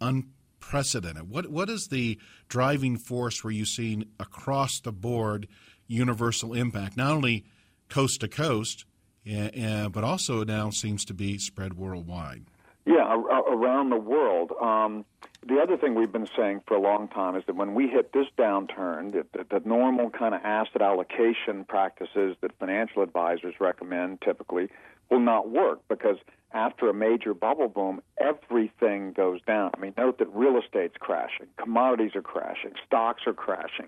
unprecedented. 0.66 1.30
What 1.30 1.50
what 1.50 1.70
is 1.70 1.88
the 1.88 2.20
driving 2.48 2.98
force 2.98 3.44
where 3.44 3.52
you've 3.52 3.68
seen 3.68 4.06
across 4.20 4.80
the 4.80 4.92
board 4.92 5.48
universal 5.88 6.54
impact, 6.54 6.98
not 6.98 7.12
only 7.12 7.46
coast 7.90 8.22
to 8.22 8.28
coast, 8.28 8.86
uh, 9.30 9.90
but 9.90 10.04
also 10.04 10.44
now 10.44 10.70
seems 10.70 11.06
to 11.06 11.14
be 11.14 11.38
spread 11.38 11.76
worldwide? 11.76 12.46
Yeah, 12.86 13.16
around 13.52 13.90
the 13.90 13.98
world. 13.98 14.52
Um, 14.62 15.06
the 15.48 15.60
other 15.60 15.76
thing 15.76 15.96
we've 15.96 16.12
been 16.12 16.30
saying 16.38 16.62
for 16.68 16.76
a 16.76 16.80
long 16.80 17.08
time 17.08 17.36
is 17.36 17.44
that 17.48 17.56
when 17.56 17.74
we 17.74 17.88
hit 17.88 18.14
this 18.14 18.28
downturn, 18.38 19.24
that 19.34 19.50
the 19.50 19.62
normal 19.66 20.12
kind 20.12 20.36
of 20.36 20.42
asset 20.44 20.84
allocation 20.84 21.66
practices 21.68 22.36
that 22.42 22.52
financial 22.60 23.02
advisors 23.02 23.56
recommend 23.60 24.22
typically 24.22 24.70
will 25.10 25.20
not 25.20 25.50
work 25.50 25.80
because 25.88 26.18
after 26.52 26.90
a 26.90 26.94
major 26.94 27.34
bubble 27.34 27.68
boom, 27.68 28.02
everything 28.18 29.12
goes 29.12 29.42
down. 29.46 29.72
I 29.76 29.80
mean, 29.80 29.94
note 29.98 30.20
that 30.20 30.34
real 30.34 30.58
estate's 30.58 30.96
crashing, 30.98 31.48
commodities 31.58 32.16
are 32.16 32.22
crashing, 32.22 32.72
stocks 32.86 33.24
are 33.28 33.34
crashing, 33.34 33.88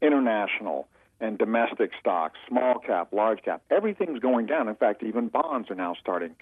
international 0.00 0.88
and 1.20 1.38
domestic 1.38 1.92
stocks, 1.98 2.38
small 2.48 2.78
cap, 2.80 3.12
large 3.12 3.42
cap, 3.42 3.62
everything's 3.70 4.18
going 4.18 4.46
down. 4.46 4.68
In 4.68 4.74
fact, 4.74 5.02
even 5.04 5.28
bonds 5.28 5.70
are 5.70 5.76
now 5.76 5.94
starting 5.98 6.34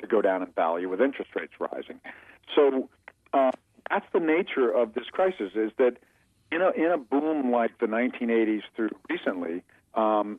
to 0.00 0.06
go 0.06 0.22
down 0.22 0.42
in 0.42 0.48
value 0.52 0.88
with 0.88 1.00
interest 1.00 1.30
rates 1.34 1.52
rising. 1.58 2.00
So 2.54 2.88
uh, 3.32 3.50
that's 3.90 4.06
the 4.12 4.20
nature 4.20 4.70
of 4.70 4.94
this 4.94 5.06
crisis: 5.10 5.52
is 5.54 5.72
that 5.78 5.96
in 6.52 6.62
a 6.62 6.70
in 6.70 6.90
a 6.92 6.98
boom 6.98 7.50
like 7.50 7.76
the 7.78 7.86
1980s 7.86 8.62
through 8.76 8.90
recently, 9.10 9.62
um, 9.94 10.38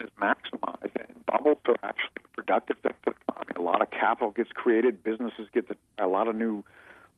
is 0.00 0.10
maximized, 0.20 0.94
and 0.96 1.26
bubbles 1.26 1.58
are 1.66 1.76
actually 1.82 2.22
productive 2.34 2.76
for 2.82 2.92
the 3.04 3.10
economy. 3.10 3.52
A 3.56 3.62
lot 3.62 3.82
of 3.82 3.90
capital 3.90 4.30
gets 4.30 4.50
created, 4.52 5.02
businesses 5.02 5.48
get 5.52 5.68
the, 5.68 5.76
a 5.98 6.06
lot 6.06 6.28
of 6.28 6.36
new 6.36 6.64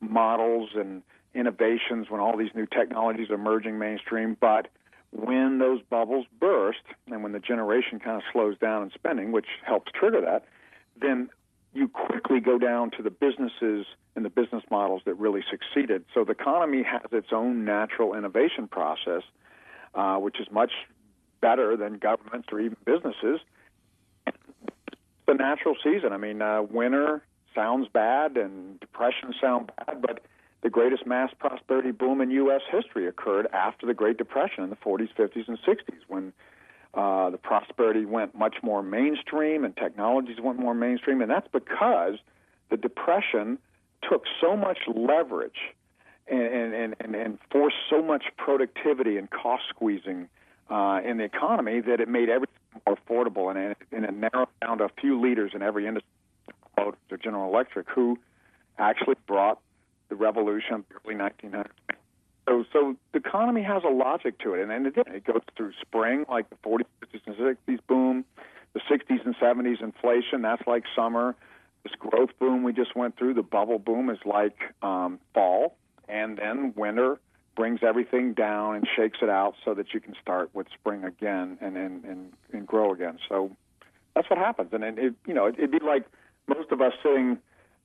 models 0.00 0.71
and 0.75 1.02
innovations 1.35 2.11
when 2.11 2.21
all 2.21 2.37
these 2.37 2.55
new 2.55 2.67
technologies 2.67 3.31
are 3.31 3.35
emerging 3.35 3.79
mainstream, 3.79 4.37
but 4.40 4.69
when 5.12 5.59
those 5.59 5.81
bubbles 5.90 6.26
burst 6.38 6.83
and 7.09 7.23
when 7.23 7.33
the 7.33 7.38
generation 7.38 7.99
kind 7.99 8.17
of 8.17 8.23
slows 8.33 8.57
down 8.59 8.83
in 8.83 8.90
spending, 8.90 9.33
which 9.33 9.47
helps 9.64 9.90
trigger 9.93 10.21
that, 10.21 10.45
then 11.00 11.29
you 11.73 11.88
quickly 11.88 12.40
go 12.40 12.59
down 12.59 12.90
to 12.90 13.02
the 13.02 13.11
businesses 13.11 13.87
and 14.17 14.25
the 14.25 14.31
business 14.31 14.62
models 14.71 15.02
that 15.05 15.14
really 15.14 15.43
succeeded. 15.50 16.05
So 16.14 16.25
the 16.25 16.33
economy 16.33 16.83
has 16.83 17.12
its 17.12 17.29
own 17.33 17.64
natural 17.64 18.14
innovation 18.14 18.67
process, 18.67 19.23
uh, 19.95 20.17
which 20.17 20.40
is 20.40 20.49
much 20.50 20.73
better 21.40 21.76
than 21.76 21.94
governments 21.94 22.49
or 22.52 22.61
even 22.61 22.76
businesses. 22.85 23.40
The 25.26 25.35
natural 25.35 25.76
season. 25.82 26.12
I 26.12 26.16
mean, 26.16 26.42
uh, 26.42 26.62
winter 26.62 27.23
sounds 27.54 27.88
bad 27.92 28.37
and 28.37 28.78
depression 28.80 29.35
sound 29.40 29.70
bad, 29.76 30.02
but 30.02 30.23
the 30.62 30.70
greatest 30.70 31.06
mass 31.06 31.30
prosperity 31.38 31.90
boom 31.90 32.20
in 32.20 32.30
U.S. 32.32 32.61
history 32.70 33.06
occurred 33.06 33.47
after 33.52 33.87
the 33.87 33.94
Great 33.94 34.18
Depression 34.18 34.64
in 34.64 34.70
the 34.70 34.76
40s, 34.76 35.09
50s, 35.16 35.49
and 35.49 35.59
60s 35.61 36.00
when 36.09 36.32
uh, 36.94 37.30
the 37.30 37.38
prosperity 37.38 38.04
went 38.04 38.35
much 38.35 38.56
more 38.62 38.82
mainstream 38.82 39.64
and 39.64 39.76
technologies 39.76 40.37
went 40.42 40.59
more 40.59 40.75
mainstream, 40.75 41.23
and 41.23 41.30
that's 41.30 41.49
because 41.52 42.14
the 42.68 42.76
Depression 42.76 43.59
took 44.09 44.25
so 44.40 44.56
much 44.56 44.78
leverage 44.92 45.75
and, 46.28 46.75
and, 46.75 46.97
and, 47.00 47.14
and 47.14 47.38
forced 47.50 47.76
so 47.88 48.02
much 48.02 48.25
productivity 48.37 49.16
and 49.16 49.30
cost 49.30 49.62
squeezing 49.68 50.28
uh, 50.70 51.00
in 51.04 51.18
the 51.18 51.24
economy 51.24 51.80
that 51.80 52.00
it 52.00 52.08
made 52.08 52.28
everything 52.28 52.54
more 52.86 52.96
affordable, 52.96 53.50
and 53.50 53.58
it, 53.58 53.76
and 53.92 54.04
it 54.04 54.14
narrowed 54.14 54.48
down 54.60 54.78
to 54.78 54.84
a 54.84 54.90
few 55.00 55.20
leaders 55.20 55.52
in 55.54 55.62
every 55.62 55.86
industry, 55.86 56.08
to 56.78 57.18
General 57.18 57.52
Electric, 57.52 57.88
who 57.90 58.18
actually 58.78 59.16
brought 59.26 59.60
the 60.08 60.14
revolution 60.14 60.74
of 60.74 60.84
the 60.88 60.94
early 61.04 61.18
1900s 61.18 61.66
so, 62.50 62.64
so 62.72 62.96
the 63.12 63.18
economy 63.18 63.62
has 63.62 63.82
a 63.84 63.88
logic 63.88 64.38
to 64.40 64.54
it, 64.54 64.62
and, 64.62 64.72
and 64.72 64.86
it, 64.86 64.94
it 65.06 65.24
goes 65.24 65.42
through 65.56 65.72
spring, 65.80 66.24
like 66.28 66.50
the 66.50 66.56
40s, 66.56 66.84
50s, 67.00 67.20
and 67.26 67.36
60s 67.36 67.78
boom, 67.86 68.24
the 68.72 68.80
60s 68.80 69.24
and 69.24 69.36
70s 69.36 69.80
inflation. 69.80 70.42
That's 70.42 70.66
like 70.66 70.84
summer. 70.96 71.36
This 71.84 71.92
growth 71.98 72.30
boom 72.40 72.64
we 72.64 72.72
just 72.72 72.96
went 72.96 73.16
through, 73.16 73.34
the 73.34 73.42
bubble 73.42 73.78
boom, 73.78 74.10
is 74.10 74.18
like 74.24 74.58
um, 74.82 75.20
fall, 75.32 75.76
and 76.08 76.38
then 76.38 76.74
winter 76.76 77.20
brings 77.61 77.81
everything 77.83 78.33
down 78.33 78.75
and 78.76 78.88
shakes 78.97 79.19
it 79.21 79.29
out 79.29 79.55
so 79.64 79.75
that 79.75 79.93
you 79.93 80.00
can 80.00 80.14
start 80.23 80.49
with 80.55 80.67
spring 80.73 81.05
again 81.05 81.59
and 81.61 81.76
and 81.76 82.05
and, 82.05 82.33
and 82.52 82.67
grow 82.67 82.93
again. 82.93 83.19
So 83.29 83.55
that's 84.14 84.31
what 84.31 84.38
happens, 84.38 84.71
and, 84.73 84.83
and 84.83 84.99
it, 84.99 85.14
you 85.26 85.35
know 85.35 85.45
it, 85.47 85.57
it'd 85.59 85.71
be 85.71 85.79
like 85.79 86.07
most 86.47 86.73
of 86.73 86.81
us 86.81 86.93
sitting 87.02 87.38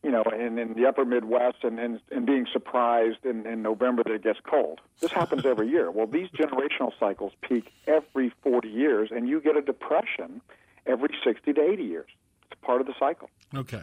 you 0.03 0.11
know, 0.11 0.23
in, 0.39 0.59
in 0.59 0.75
the 0.75 0.85
upper 0.85 1.03
Midwest 1.03 1.63
and, 1.63 1.79
and, 1.79 1.99
and 2.11 2.27
being 2.27 2.45
surprised 2.53 3.25
in, 3.25 3.47
in 3.47 3.63
November 3.63 4.03
that 4.03 4.13
it 4.13 4.23
gets 4.23 4.37
cold. 4.47 4.79
This 4.99 5.11
happens 5.11 5.45
every 5.51 5.67
year. 5.67 5.89
Well, 5.89 6.05
these 6.05 6.27
generational 6.29 6.91
cycles 6.99 7.33
peak 7.41 7.71
every 7.87 8.31
40 8.43 8.69
years, 8.69 9.09
and 9.11 9.27
you 9.27 9.41
get 9.41 9.57
a 9.57 9.63
depression 9.63 10.41
every 10.85 11.09
60 11.23 11.53
to 11.53 11.59
80 11.59 11.83
years. 11.83 12.09
It's 12.51 12.61
part 12.61 12.81
of 12.81 12.87
the 12.87 12.93
cycle. 12.99 13.31
Okay. 13.55 13.81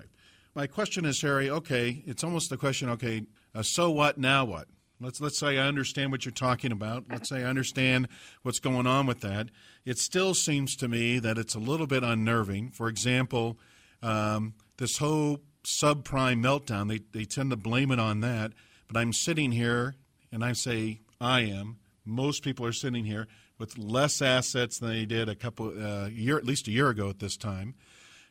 My 0.55 0.69
question 0.69 1.05
is, 1.07 1.21
Harry, 1.23 1.51
okay, 1.51 2.05
it's 2.07 2.23
almost 2.23 2.51
the 2.51 2.57
question, 2.57 2.89
okay, 2.91 3.25
uh, 3.53 3.65
so 3.65 3.91
what, 3.91 4.17
now 4.17 4.45
what? 4.45 4.69
Let's 5.03 5.21
let's 5.21 5.39
say 5.39 5.59
I 5.59 5.67
understand 5.67 6.13
what 6.13 6.25
you're 6.25 6.33
talking 6.33 6.73
about. 6.73 7.05
Let's 7.11 7.29
say 7.29 7.43
I 7.43 7.49
understand 7.49 8.09
what's 8.43 8.61
going 8.61 8.87
on 8.87 9.07
with 9.07 9.21
that. 9.21 9.49
It 9.85 9.99
still 9.99 10.35
seems 10.35 10.77
to 10.77 10.89
me 10.89 11.19
that 11.19 11.39
it's 11.39 11.55
a 11.55 11.59
little 11.59 11.87
bit 11.87 12.03
unnerving. 12.03 12.71
For 12.71 12.89
example, 12.89 13.59
um, 14.03 14.55
this 14.77 14.99
whole 14.99 15.41
subprime 15.65 16.43
meltdown. 16.43 16.89
They, 16.89 17.01
they 17.13 17.25
tend 17.25 17.51
to 17.51 17.57
blame 17.57 17.91
it 17.91 17.99
on 17.99 18.21
that. 18.21 18.53
But 18.89 18.99
I'm 18.99 19.13
sitting 19.13 19.53
here, 19.53 19.95
and 20.31 20.45
I 20.45 20.53
say 20.53 21.01
I 21.21 21.41
am. 21.41 21.79
Most 22.05 22.43
people 22.43 22.67
are 22.67 22.73
sitting 22.73 23.05
here 23.05 23.29
with 23.59 23.79
less 23.79 24.21
assets 24.21 24.79
than 24.79 24.91
they 24.91 25.07
did 25.07 25.29
a 25.29 25.35
couple 25.35 25.69
uh, 25.69 26.09
year, 26.09 26.37
at 26.37 26.45
least 26.45 26.69
a 26.69 26.73
year 26.73 26.89
ago 26.89 27.09
at 27.09 27.21
this 27.21 27.37
time. 27.37 27.75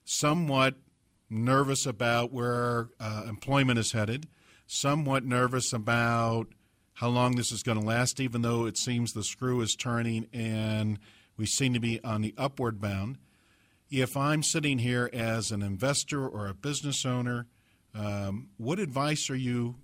Somewhat 0.04 0.76
nervous 1.30 1.86
about 1.86 2.34
where 2.34 2.90
uh, 3.00 3.24
employment 3.28 3.80
is 3.80 3.94
headed. 3.94 4.28
Somewhat 4.68 5.24
nervous 5.24 5.74
about 5.74 6.48
how 7.02 7.10
long 7.10 7.36
this 7.36 7.52
is 7.52 7.64
going 7.64 7.80
to 7.80 7.86
last, 7.86 8.22
even 8.22 8.42
though 8.42 8.66
it 8.66 8.78
seems 8.78 9.12
the 9.12 9.24
screw 9.24 9.60
is 9.60 9.76
turning 9.76 10.28
and 10.32 10.98
we 11.36 11.46
seem 11.46 11.74
to 11.74 11.80
be 11.80 12.02
on 12.04 12.22
the 12.22 12.34
upward 12.38 12.80
bound 12.80 13.18
if 13.92 14.16
I'm 14.16 14.42
sitting 14.42 14.80
here 14.80 15.10
as 15.12 15.52
an 15.52 15.62
investor 15.62 16.26
or 16.26 16.48
a 16.48 16.54
business 16.54 17.06
owner, 17.06 17.48
um, 17.94 18.48
what 18.58 18.80
advice 18.80 19.30
are 19.30 19.36
you 19.36 19.76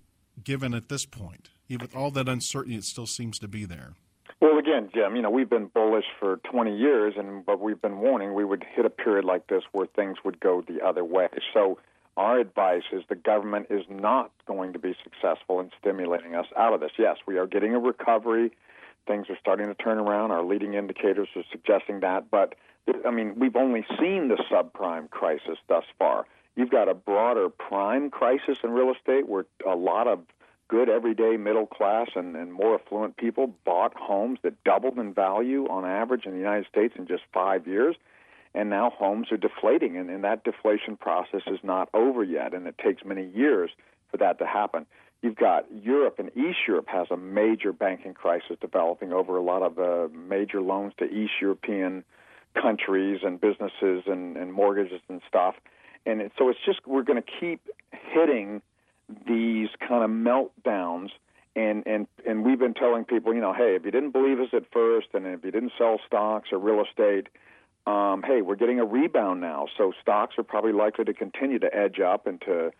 given 0.42 0.72
at 0.72 0.88
this 0.88 1.04
point? 1.04 1.50
Even 1.68 1.82
with 1.84 1.94
all 1.94 2.10
that 2.12 2.28
uncertainty, 2.28 2.76
it 2.76 2.84
still 2.84 3.06
seems 3.06 3.38
to 3.40 3.48
be 3.48 3.66
there. 3.66 3.92
Well, 4.40 4.56
again, 4.56 4.88
Jim, 4.94 5.14
you 5.14 5.22
know 5.22 5.30
we've 5.30 5.50
been 5.50 5.66
bullish 5.66 6.06
for 6.18 6.36
20 6.50 6.74
years, 6.74 7.14
and 7.18 7.44
but 7.44 7.60
we've 7.60 7.82
been 7.82 7.98
warning 7.98 8.34
we 8.34 8.44
would 8.44 8.64
hit 8.74 8.86
a 8.86 8.90
period 8.90 9.24
like 9.24 9.48
this 9.48 9.62
where 9.72 9.86
things 9.86 10.16
would 10.24 10.40
go 10.40 10.62
the 10.66 10.80
other 10.80 11.04
way. 11.04 11.28
So 11.52 11.78
our 12.18 12.38
advice 12.38 12.82
is 12.92 13.04
the 13.08 13.14
government 13.14 13.68
is 13.70 13.84
not 13.88 14.32
going 14.46 14.72
to 14.72 14.78
be 14.78 14.94
successful 15.04 15.60
in 15.60 15.70
stimulating 15.80 16.34
us 16.34 16.46
out 16.56 16.74
of 16.74 16.80
this. 16.80 16.90
Yes, 16.98 17.16
we 17.26 17.38
are 17.38 17.46
getting 17.46 17.74
a 17.74 17.78
recovery. 17.78 18.50
Things 19.06 19.26
are 19.30 19.38
starting 19.40 19.68
to 19.68 19.74
turn 19.74 19.98
around. 19.98 20.32
Our 20.32 20.44
leading 20.44 20.74
indicators 20.74 21.28
are 21.36 21.44
suggesting 21.50 22.00
that, 22.00 22.30
but 22.30 22.56
I 23.06 23.10
mean, 23.10 23.38
we've 23.38 23.56
only 23.56 23.86
seen 24.00 24.28
the 24.28 24.42
subprime 24.50 25.08
crisis 25.10 25.58
thus 25.68 25.84
far. 25.98 26.26
You've 26.56 26.70
got 26.70 26.88
a 26.88 26.94
broader 26.94 27.48
prime 27.48 28.10
crisis 28.10 28.58
in 28.64 28.70
real 28.70 28.92
estate 28.92 29.28
where 29.28 29.46
a 29.64 29.76
lot 29.76 30.08
of 30.08 30.20
good 30.66 30.88
everyday 30.88 31.36
middle 31.36 31.66
class 31.66 32.08
and, 32.16 32.36
and 32.36 32.52
more 32.52 32.74
affluent 32.74 33.16
people 33.16 33.54
bought 33.64 33.94
homes 33.94 34.38
that 34.42 34.62
doubled 34.64 34.98
in 34.98 35.14
value 35.14 35.66
on 35.68 35.84
average 35.84 36.26
in 36.26 36.32
the 36.32 36.38
United 36.38 36.66
States 36.66 36.94
in 36.98 37.06
just 37.06 37.22
five 37.32 37.66
years. 37.66 37.96
And 38.54 38.70
now 38.70 38.90
homes 38.90 39.30
are 39.30 39.36
deflating, 39.36 39.96
and, 39.96 40.08
and 40.10 40.24
that 40.24 40.42
deflation 40.44 40.96
process 40.96 41.42
is 41.46 41.58
not 41.62 41.88
over 41.92 42.24
yet, 42.24 42.54
and 42.54 42.66
it 42.66 42.76
takes 42.78 43.04
many 43.04 43.28
years 43.34 43.70
for 44.10 44.16
that 44.16 44.38
to 44.38 44.46
happen. 44.46 44.86
You've 45.22 45.36
got 45.36 45.66
Europe, 45.82 46.18
and 46.18 46.30
East 46.36 46.58
Europe 46.66 46.86
has 46.88 47.08
a 47.10 47.16
major 47.16 47.72
banking 47.72 48.14
crisis 48.14 48.56
developing 48.60 49.12
over 49.12 49.36
a 49.36 49.42
lot 49.42 49.62
of 49.62 49.78
uh, 49.78 50.08
major 50.16 50.60
loans 50.62 50.92
to 50.98 51.04
East 51.04 51.32
European 51.40 52.04
countries 52.60 53.20
and 53.22 53.40
businesses 53.40 54.04
and, 54.06 54.36
and 54.36 54.52
mortgages 54.52 55.00
and 55.08 55.20
stuff. 55.28 55.54
And 56.06 56.20
it, 56.20 56.32
so 56.38 56.48
it's 56.48 56.58
just 56.64 56.80
we're 56.86 57.02
going 57.02 57.22
to 57.22 57.30
keep 57.40 57.60
hitting 57.90 58.62
these 59.26 59.68
kind 59.86 60.04
of 60.04 60.10
meltdowns. 60.10 61.10
And, 61.56 61.84
and 61.86 62.06
and 62.24 62.44
we've 62.44 62.58
been 62.58 62.74
telling 62.74 63.04
people, 63.04 63.34
you 63.34 63.40
know, 63.40 63.52
hey, 63.52 63.74
if 63.74 63.84
you 63.84 63.90
didn't 63.90 64.12
believe 64.12 64.38
us 64.38 64.50
at 64.52 64.70
first, 64.72 65.08
and 65.14 65.26
if 65.26 65.44
you 65.44 65.50
didn't 65.50 65.72
sell 65.76 65.98
stocks 66.06 66.50
or 66.52 66.58
real 66.58 66.84
estate, 66.84 67.26
um, 67.86 68.22
hey, 68.22 68.42
we're 68.42 68.56
getting 68.56 68.80
a 68.80 68.84
rebound 68.84 69.40
now. 69.40 69.66
So 69.76 69.92
stocks 70.00 70.34
are 70.38 70.44
probably 70.44 70.72
likely 70.72 71.04
to 71.04 71.14
continue 71.14 71.58
to 71.58 71.74
edge 71.74 72.00
up 72.00 72.26
into 72.26 72.72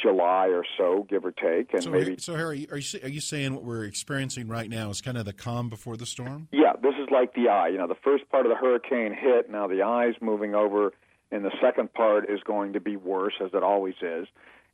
July 0.00 0.48
or 0.48 0.64
so, 0.76 1.06
give 1.08 1.24
or 1.24 1.32
take, 1.32 1.72
and 1.72 1.82
so, 1.82 1.90
maybe. 1.90 2.16
So, 2.18 2.34
Harry, 2.34 2.66
are 2.70 2.78
you 2.78 3.00
are 3.02 3.08
you 3.08 3.20
saying 3.20 3.54
what 3.54 3.64
we're 3.64 3.84
experiencing 3.84 4.48
right 4.48 4.68
now 4.68 4.90
is 4.90 5.00
kind 5.00 5.16
of 5.16 5.24
the 5.24 5.32
calm 5.32 5.68
before 5.68 5.96
the 5.96 6.06
storm? 6.06 6.48
Yeah, 6.50 6.72
this 6.82 6.94
is 7.00 7.08
like 7.10 7.34
the 7.34 7.48
eye. 7.48 7.68
You 7.68 7.78
know, 7.78 7.86
the 7.86 7.94
first 8.02 8.28
part 8.30 8.46
of 8.46 8.50
the 8.50 8.56
hurricane 8.56 9.14
hit. 9.14 9.50
Now 9.50 9.68
the 9.68 9.82
eye 9.82 10.08
is 10.08 10.16
moving 10.20 10.54
over, 10.54 10.92
and 11.30 11.44
the 11.44 11.52
second 11.60 11.92
part 11.92 12.28
is 12.28 12.40
going 12.44 12.72
to 12.72 12.80
be 12.80 12.96
worse, 12.96 13.34
as 13.44 13.50
it 13.54 13.62
always 13.62 13.94
is, 14.02 14.26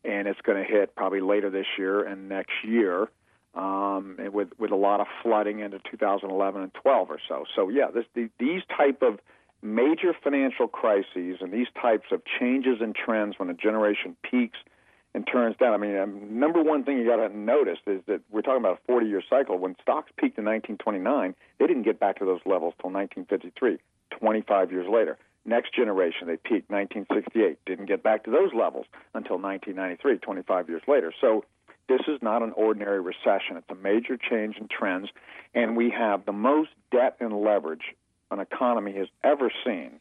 and 0.04 0.28
it's 0.28 0.40
going 0.40 0.62
to 0.62 0.68
hit 0.68 0.94
probably 0.94 1.20
later 1.20 1.50
this 1.50 1.66
year 1.76 2.02
and 2.02 2.28
next 2.28 2.52
year. 2.64 3.08
Um, 3.54 4.18
with 4.32 4.48
with 4.58 4.70
a 4.70 4.76
lot 4.76 5.00
of 5.00 5.06
flooding 5.22 5.60
into 5.60 5.78
2011 5.90 6.62
and 6.62 6.72
12 6.74 7.10
or 7.10 7.18
so. 7.28 7.44
So 7.56 7.68
yeah, 7.70 7.86
this, 7.92 8.04
the, 8.14 8.28
these 8.38 8.62
type 8.76 9.02
of 9.02 9.18
major 9.62 10.14
financial 10.22 10.68
crises 10.68 11.38
and 11.40 11.52
these 11.52 11.66
types 11.80 12.06
of 12.12 12.22
changes 12.38 12.80
in 12.80 12.92
trends 12.92 13.38
when 13.38 13.50
a 13.50 13.54
generation 13.54 14.16
peaks 14.22 14.58
and 15.14 15.26
turns 15.26 15.56
down. 15.56 15.72
I 15.72 15.76
mean, 15.78 15.96
um, 15.96 16.38
number 16.38 16.62
one 16.62 16.84
thing 16.84 16.98
you 16.98 17.06
got 17.06 17.16
to 17.16 17.36
notice 17.36 17.78
is 17.86 18.02
that 18.06 18.20
we're 18.30 18.42
talking 18.42 18.60
about 18.60 18.78
a 18.78 18.86
40 18.86 19.06
year 19.06 19.22
cycle. 19.28 19.58
When 19.58 19.74
stocks 19.82 20.10
peaked 20.16 20.38
in 20.38 20.44
1929, 20.44 21.34
they 21.58 21.66
didn't 21.66 21.82
get 21.82 21.98
back 21.98 22.18
to 22.18 22.24
those 22.24 22.40
levels 22.46 22.74
till 22.80 22.90
1953, 22.90 23.78
25 24.10 24.72
years 24.72 24.86
later. 24.88 25.18
Next 25.44 25.74
generation, 25.74 26.26
they 26.26 26.36
peaked 26.36 26.70
1968, 26.70 27.58
didn't 27.64 27.86
get 27.86 28.02
back 28.02 28.24
to 28.24 28.30
those 28.30 28.52
levels 28.52 28.86
until 29.14 29.38
1993, 29.38 30.18
25 30.18 30.68
years 30.68 30.82
later. 30.86 31.12
So 31.20 31.44
this 31.88 32.02
is 32.06 32.20
not 32.20 32.42
an 32.42 32.52
ordinary 32.52 33.00
recession. 33.00 33.56
It's 33.56 33.70
a 33.70 33.74
major 33.74 34.18
change 34.18 34.56
in 34.58 34.68
trends, 34.68 35.08
and 35.54 35.74
we 35.74 35.90
have 35.90 36.26
the 36.26 36.32
most 36.32 36.70
debt 36.92 37.16
and 37.18 37.32
leverage 37.40 37.94
an 38.30 38.40
economy 38.40 38.94
has 38.94 39.08
ever 39.24 39.50
seen 39.64 40.00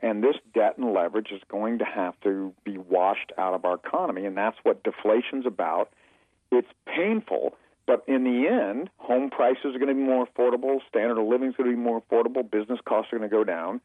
and 0.00 0.22
this 0.22 0.36
debt 0.54 0.78
and 0.78 0.92
leverage 0.92 1.30
is 1.32 1.42
going 1.48 1.78
to 1.78 1.84
have 1.84 2.14
to 2.22 2.54
be 2.64 2.78
washed 2.78 3.32
out 3.36 3.54
of 3.54 3.64
our 3.64 3.74
economy, 3.74 4.24
and 4.24 4.36
that's 4.36 4.56
what 4.62 4.82
deflation's 4.84 5.46
about. 5.46 5.90
It's 6.52 6.68
painful, 6.86 7.54
but 7.86 8.04
in 8.06 8.24
the 8.24 8.46
end, 8.48 8.90
home 8.98 9.30
prices 9.30 9.74
are 9.74 9.78
going 9.78 9.88
to 9.88 9.94
be 9.94 10.00
more 10.00 10.26
affordable, 10.26 10.78
standard 10.88 11.18
of 11.18 11.26
living 11.26 11.48
is 11.48 11.56
going 11.56 11.70
to 11.70 11.76
be 11.76 11.82
more 11.82 12.00
affordable, 12.00 12.48
business 12.48 12.78
costs 12.86 13.12
are 13.12 13.18
going 13.18 13.28
to 13.28 13.34
go 13.34 13.44
down. 13.44 13.80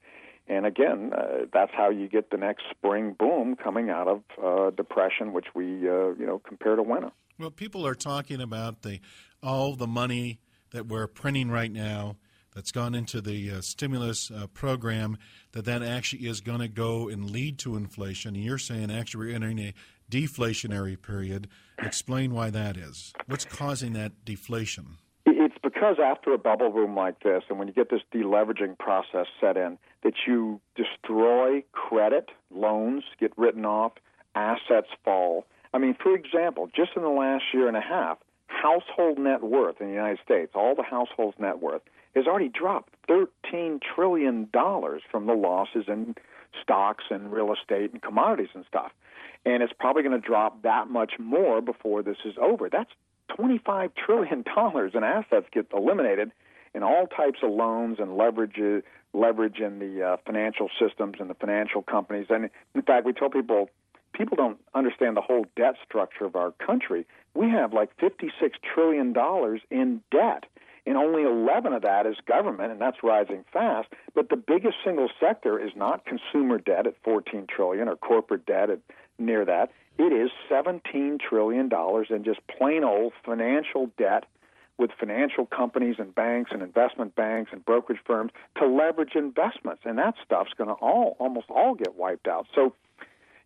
And 0.47 0.65
again, 0.65 1.11
uh, 1.13 1.45
that's 1.53 1.71
how 1.73 1.89
you 1.89 2.09
get 2.09 2.29
the 2.29 2.37
next 2.37 2.63
spring 2.69 3.15
boom 3.17 3.55
coming 3.55 3.89
out 3.89 4.07
of 4.07 4.21
uh, 4.43 4.69
depression, 4.71 5.31
which 5.31 5.47
we 5.55 5.89
uh, 5.89 6.11
you 6.19 6.25
know 6.25 6.41
compare 6.45 6.75
to 6.75 6.83
winter. 6.83 7.11
Well, 7.39 7.49
people 7.49 7.87
are 7.87 7.95
talking 7.95 8.41
about 8.41 8.81
the 8.81 8.99
all 9.41 9.77
the 9.77 9.87
money 9.87 10.39
that 10.71 10.87
we're 10.87 11.07
printing 11.07 11.49
right 11.49 11.71
now 11.71 12.17
that's 12.55 12.71
gone 12.71 12.95
into 12.95 13.21
the 13.21 13.51
uh, 13.51 13.61
stimulus 13.61 14.31
uh, 14.31 14.47
program 14.47 15.17
that 15.51 15.65
that 15.65 15.83
actually 15.83 16.27
is 16.27 16.41
going 16.41 16.59
to 16.59 16.67
go 16.67 17.09
and 17.09 17.29
lead 17.29 17.57
to 17.59 17.75
inflation. 17.75 18.35
You're 18.35 18.57
saying 18.57 18.91
actually 18.91 19.27
we're 19.27 19.35
entering 19.35 19.59
a 19.59 19.73
deflationary 20.11 21.01
period. 21.01 21.47
Explain 21.79 22.33
why 22.33 22.49
that 22.51 22.77
is. 22.77 23.13
What's 23.27 23.45
causing 23.45 23.93
that 23.93 24.25
deflation? 24.25 24.97
It's 25.25 25.55
because 25.63 25.97
after 26.03 26.33
a 26.33 26.37
bubble 26.37 26.69
boom 26.69 26.95
like 26.95 27.21
this, 27.23 27.43
and 27.49 27.57
when 27.57 27.67
you 27.67 27.73
get 27.73 27.89
this 27.89 28.01
deleveraging 28.13 28.77
process 28.77 29.27
set 29.39 29.57
in, 29.57 29.77
that 30.03 30.13
you 30.27 30.59
destroy 30.75 31.63
credit, 31.71 32.29
loans 32.51 33.03
get 33.19 33.31
written 33.37 33.65
off, 33.65 33.93
assets 34.35 34.89
fall. 35.03 35.45
I 35.73 35.77
mean, 35.79 35.95
for 36.01 36.13
example, 36.15 36.69
just 36.75 36.91
in 36.95 37.01
the 37.01 37.09
last 37.09 37.43
year 37.53 37.67
and 37.67 37.77
a 37.77 37.81
half, 37.81 38.19
household 38.47 39.17
net 39.17 39.41
worth 39.41 39.81
in 39.81 39.87
the 39.87 39.93
United 39.93 40.19
States, 40.23 40.51
all 40.55 40.75
the 40.75 40.83
households' 40.83 41.37
net 41.39 41.61
worth, 41.61 41.81
has 42.15 42.27
already 42.27 42.49
dropped 42.49 42.93
$13 43.09 43.81
trillion 43.81 44.49
from 44.51 45.25
the 45.25 45.33
losses 45.33 45.85
in 45.87 46.15
stocks 46.61 47.05
and 47.09 47.31
real 47.31 47.53
estate 47.53 47.91
and 47.91 48.01
commodities 48.01 48.49
and 48.53 48.65
stuff. 48.67 48.91
And 49.45 49.61
it's 49.61 49.73
probably 49.77 50.03
going 50.03 50.19
to 50.19 50.25
drop 50.25 50.61
that 50.63 50.89
much 50.89 51.13
more 51.19 51.61
before 51.61 52.03
this 52.03 52.17
is 52.23 52.35
over. 52.39 52.69
That's 52.69 52.91
$25 53.37 53.91
trillion 53.95 54.43
in 54.93 55.03
assets 55.03 55.47
get 55.51 55.67
eliminated 55.73 56.31
in 56.73 56.83
all 56.83 57.07
types 57.07 57.39
of 57.43 57.51
loans 57.51 57.97
and 57.99 58.17
leverage, 58.17 58.83
leverage 59.13 59.59
in 59.59 59.79
the 59.79 60.03
uh, 60.03 60.17
financial 60.25 60.69
systems 60.79 61.15
and 61.19 61.29
the 61.29 61.35
financial 61.35 61.83
companies. 61.83 62.27
And 62.29 62.49
in 62.73 62.81
fact, 62.81 63.05
we 63.05 63.13
tell 63.13 63.29
people 63.29 63.69
people 64.13 64.35
don't 64.35 64.59
understand 64.75 65.17
the 65.17 65.21
whole 65.21 65.45
debt 65.55 65.75
structure 65.83 66.25
of 66.25 66.35
our 66.35 66.51
country. 66.51 67.05
We 67.33 67.49
have 67.49 67.73
like 67.73 67.95
$56 67.97 68.29
trillion 68.73 69.13
in 69.71 70.01
debt 70.11 70.45
and 70.85 70.97
only 70.97 71.23
11 71.23 71.73
of 71.73 71.81
that 71.83 72.05
is 72.05 72.15
government, 72.25 72.71
and 72.71 72.81
that's 72.81 73.03
rising 73.03 73.45
fast. 73.53 73.87
But 74.13 74.29
the 74.29 74.35
biggest 74.35 74.75
single 74.83 75.09
sector 75.19 75.59
is 75.59 75.71
not 75.75 76.05
consumer 76.05 76.57
debt 76.57 76.87
at 76.87 76.95
14 77.03 77.47
trillion 77.47 77.87
or 77.87 77.95
corporate 77.95 78.45
debt 78.45 78.69
at 78.69 78.79
near 79.17 79.45
that. 79.45 79.71
It 79.97 80.11
is 80.11 80.31
17 80.49 81.19
trillion 81.19 81.69
dollars 81.69 82.07
in 82.09 82.23
just 82.23 82.39
plain 82.47 82.83
old 82.83 83.13
financial 83.23 83.91
debt 83.97 84.25
with 84.77 84.89
financial 84.99 85.45
companies 85.45 85.95
and 85.99 86.13
banks 86.15 86.51
and 86.51 86.63
investment 86.63 87.15
banks 87.15 87.51
and 87.53 87.63
brokerage 87.63 87.99
firms 88.05 88.31
to 88.57 88.65
leverage 88.65 89.15
investments, 89.15 89.83
and 89.85 89.97
that 89.99 90.15
stuff's 90.25 90.51
going 90.57 90.69
to 90.69 90.73
all 90.75 91.15
almost 91.19 91.45
all 91.49 91.75
get 91.75 91.95
wiped 91.95 92.27
out. 92.27 92.47
So. 92.53 92.73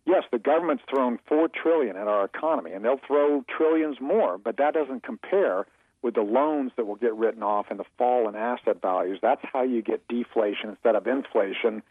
Yes, 0.06 0.22
the 0.32 0.38
government's 0.38 0.84
thrown 0.88 1.18
four 1.28 1.48
trillion 1.48 1.94
at 1.98 2.08
our 2.08 2.24
economy, 2.24 2.72
and 2.72 2.82
they'll 2.82 3.00
throw 3.06 3.44
trillions 3.54 4.00
more, 4.00 4.38
but 4.38 4.56
that 4.56 4.72
doesn't 4.72 5.02
compare 5.02 5.66
with 6.02 6.14
the 6.14 6.22
loans 6.22 6.72
that 6.76 6.86
will 6.86 6.96
get 6.96 7.14
written 7.14 7.42
off 7.42 7.66
and 7.70 7.78
the 7.78 7.84
fall 7.96 8.28
in 8.28 8.36
asset 8.36 8.80
values. 8.80 9.18
That's 9.20 9.40
how 9.52 9.62
you 9.62 9.82
get 9.82 10.06
deflation 10.08 10.70
instead 10.70 10.94
of 10.94 11.06
inflation. 11.06 11.82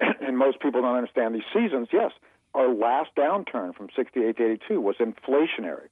and 0.00 0.38
most 0.38 0.60
people 0.60 0.82
don't 0.82 0.96
understand 0.96 1.34
these 1.34 1.42
seasons. 1.52 1.88
Yes, 1.92 2.12
our 2.54 2.72
last 2.72 3.10
downturn 3.16 3.74
from 3.74 3.88
68 3.94 4.36
to 4.36 4.44
82 4.44 4.80
was 4.80 4.96
inflationary. 4.96 5.88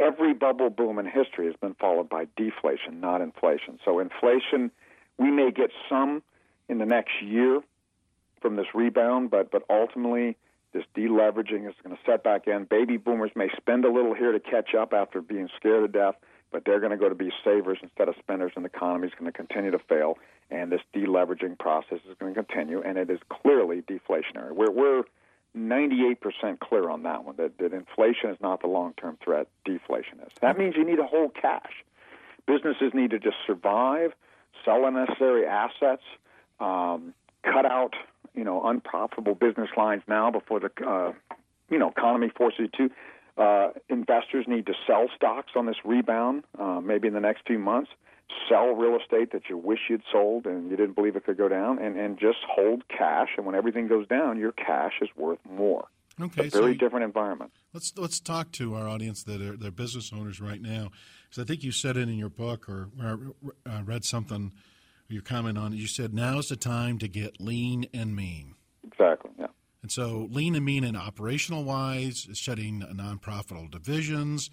Every 0.00 0.32
bubble 0.32 0.70
boom 0.70 0.98
in 0.98 1.06
history 1.06 1.46
has 1.46 1.56
been 1.56 1.74
followed 1.74 2.08
by 2.08 2.26
deflation, 2.36 3.00
not 3.00 3.20
inflation. 3.20 3.78
So, 3.84 3.98
inflation, 3.98 4.70
we 5.18 5.30
may 5.30 5.50
get 5.50 5.70
some 5.90 6.22
in 6.68 6.78
the 6.78 6.86
next 6.86 7.22
year 7.22 7.60
from 8.40 8.56
this 8.56 8.66
rebound, 8.74 9.30
but, 9.30 9.50
but 9.50 9.62
ultimately, 9.68 10.38
this 10.72 10.84
deleveraging 10.96 11.68
is 11.68 11.74
going 11.84 11.94
to 11.94 12.02
set 12.06 12.24
back 12.24 12.46
in. 12.46 12.64
Baby 12.64 12.96
boomers 12.96 13.32
may 13.36 13.48
spend 13.58 13.84
a 13.84 13.92
little 13.92 14.14
here 14.14 14.32
to 14.32 14.40
catch 14.40 14.74
up 14.74 14.94
after 14.94 15.20
being 15.20 15.50
scared 15.58 15.82
to 15.82 15.98
death 15.98 16.14
but 16.52 16.64
they're 16.64 16.80
going 16.80 16.92
to 16.92 16.98
go 16.98 17.08
to 17.08 17.14
be 17.14 17.32
savers 17.44 17.78
instead 17.82 18.08
of 18.08 18.14
spenders, 18.18 18.52
and 18.54 18.64
the 18.64 18.68
economy 18.68 19.08
is 19.08 19.14
going 19.18 19.30
to 19.30 19.36
continue 19.36 19.70
to 19.70 19.78
fail. 19.78 20.18
And 20.50 20.70
this 20.70 20.82
deleveraging 20.94 21.58
process 21.58 21.98
is 22.08 22.16
going 22.18 22.34
to 22.34 22.44
continue, 22.44 22.82
and 22.82 22.98
it 22.98 23.10
is 23.10 23.18
clearly 23.30 23.82
deflationary. 23.82 24.52
We're, 24.52 24.70
we're 24.70 25.02
98% 25.56 26.60
clear 26.60 26.90
on 26.90 27.02
that 27.04 27.24
one 27.24 27.36
that, 27.36 27.58
that 27.58 27.72
inflation 27.72 28.30
is 28.30 28.38
not 28.40 28.60
the 28.60 28.68
long 28.68 28.94
term 28.94 29.18
threat, 29.24 29.48
deflation 29.64 30.20
is. 30.20 30.32
That 30.40 30.58
means 30.58 30.76
you 30.76 30.84
need 30.84 30.96
to 30.96 31.06
hold 31.06 31.34
cash. 31.34 31.72
Businesses 32.46 32.92
need 32.92 33.10
to 33.10 33.18
just 33.18 33.36
survive, 33.46 34.12
sell 34.64 34.84
unnecessary 34.86 35.46
assets, 35.46 36.02
um, 36.60 37.14
cut 37.42 37.66
out 37.66 37.94
you 38.34 38.44
know 38.44 38.64
unprofitable 38.64 39.34
business 39.34 39.68
lines 39.76 40.02
now 40.08 40.30
before 40.30 40.60
the 40.60 40.70
uh, 40.86 41.12
you 41.70 41.78
know 41.78 41.90
economy 41.90 42.30
forces 42.34 42.68
you 42.74 42.88
to. 42.88 42.94
Uh, 43.36 43.70
investors 43.88 44.44
need 44.46 44.66
to 44.66 44.74
sell 44.86 45.08
stocks 45.16 45.52
on 45.56 45.66
this 45.66 45.76
rebound, 45.84 46.44
uh, 46.58 46.80
maybe 46.80 47.08
in 47.08 47.14
the 47.14 47.20
next 47.20 47.46
few 47.46 47.58
months. 47.58 47.90
Sell 48.48 48.74
real 48.74 48.98
estate 48.98 49.32
that 49.32 49.42
you 49.50 49.58
wish 49.58 49.80
you'd 49.90 50.02
sold 50.10 50.46
and 50.46 50.70
you 50.70 50.76
didn't 50.76 50.94
believe 50.94 51.16
it 51.16 51.24
could 51.24 51.36
go 51.36 51.48
down, 51.48 51.78
and, 51.78 51.98
and 51.98 52.18
just 52.18 52.38
hold 52.48 52.88
cash. 52.88 53.28
And 53.36 53.44
when 53.44 53.54
everything 53.54 53.88
goes 53.88 54.06
down, 54.06 54.38
your 54.38 54.52
cash 54.52 54.94
is 55.02 55.08
worth 55.16 55.38
more. 55.50 55.86
Okay, 56.20 56.44
it's 56.44 56.54
a 56.54 56.60
very 56.60 56.74
so 56.74 56.78
different 56.78 57.04
environment. 57.04 57.52
Let's 57.72 57.92
let's 57.96 58.20
talk 58.20 58.52
to 58.52 58.74
our 58.74 58.86
audience 58.86 59.22
that 59.24 59.40
are 59.40 59.56
they're 59.56 59.70
business 59.70 60.12
owners 60.12 60.40
right 60.40 60.60
now, 60.60 60.90
because 61.28 61.42
I 61.42 61.46
think 61.46 61.62
you 61.62 61.72
said 61.72 61.96
it 61.96 62.02
in 62.02 62.16
your 62.16 62.28
book 62.28 62.68
or, 62.68 62.90
or 63.02 63.34
uh, 63.66 63.82
read 63.84 64.04
something. 64.04 64.52
Your 65.08 65.22
comment 65.22 65.58
on 65.58 65.72
it. 65.72 65.76
You 65.76 65.88
said 65.88 66.14
now's 66.14 66.48
the 66.48 66.56
time 66.56 66.98
to 66.98 67.08
get 67.08 67.40
lean 67.40 67.86
and 67.92 68.16
mean. 68.16 68.54
Exactly. 68.86 69.30
And 69.82 69.90
so 69.90 70.28
lean 70.30 70.54
and 70.54 70.64
mean 70.64 70.84
in 70.84 70.94
operational 70.96 71.64
wise, 71.64 72.28
shedding 72.34 72.84
non-profitable 72.94 73.68
divisions, 73.68 74.50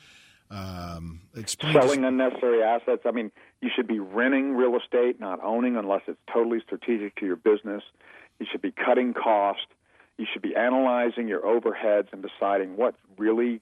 um, 0.49 1.21
selling 1.61 2.03
unnecessary 2.03 2.63
assets. 2.63 3.03
I 3.05 3.11
mean, 3.11 3.31
you 3.61 3.69
should 3.75 3.87
be 3.87 3.99
renting 3.99 4.55
real 4.55 4.75
estate, 4.75 5.19
not 5.19 5.39
owning, 5.43 5.75
unless 5.75 6.01
it's 6.07 6.19
totally 6.33 6.59
strategic 6.65 7.15
to 7.17 7.25
your 7.27 7.35
business. 7.35 7.83
You 8.39 8.47
should 8.51 8.61
be 8.61 8.71
cutting 8.71 9.13
costs. 9.13 9.67
You 10.17 10.25
should 10.31 10.41
be 10.41 10.55
analyzing 10.55 11.27
your 11.27 11.41
overheads 11.41 12.11
and 12.11 12.23
deciding 12.23 12.75
what 12.77 12.95
really 13.17 13.61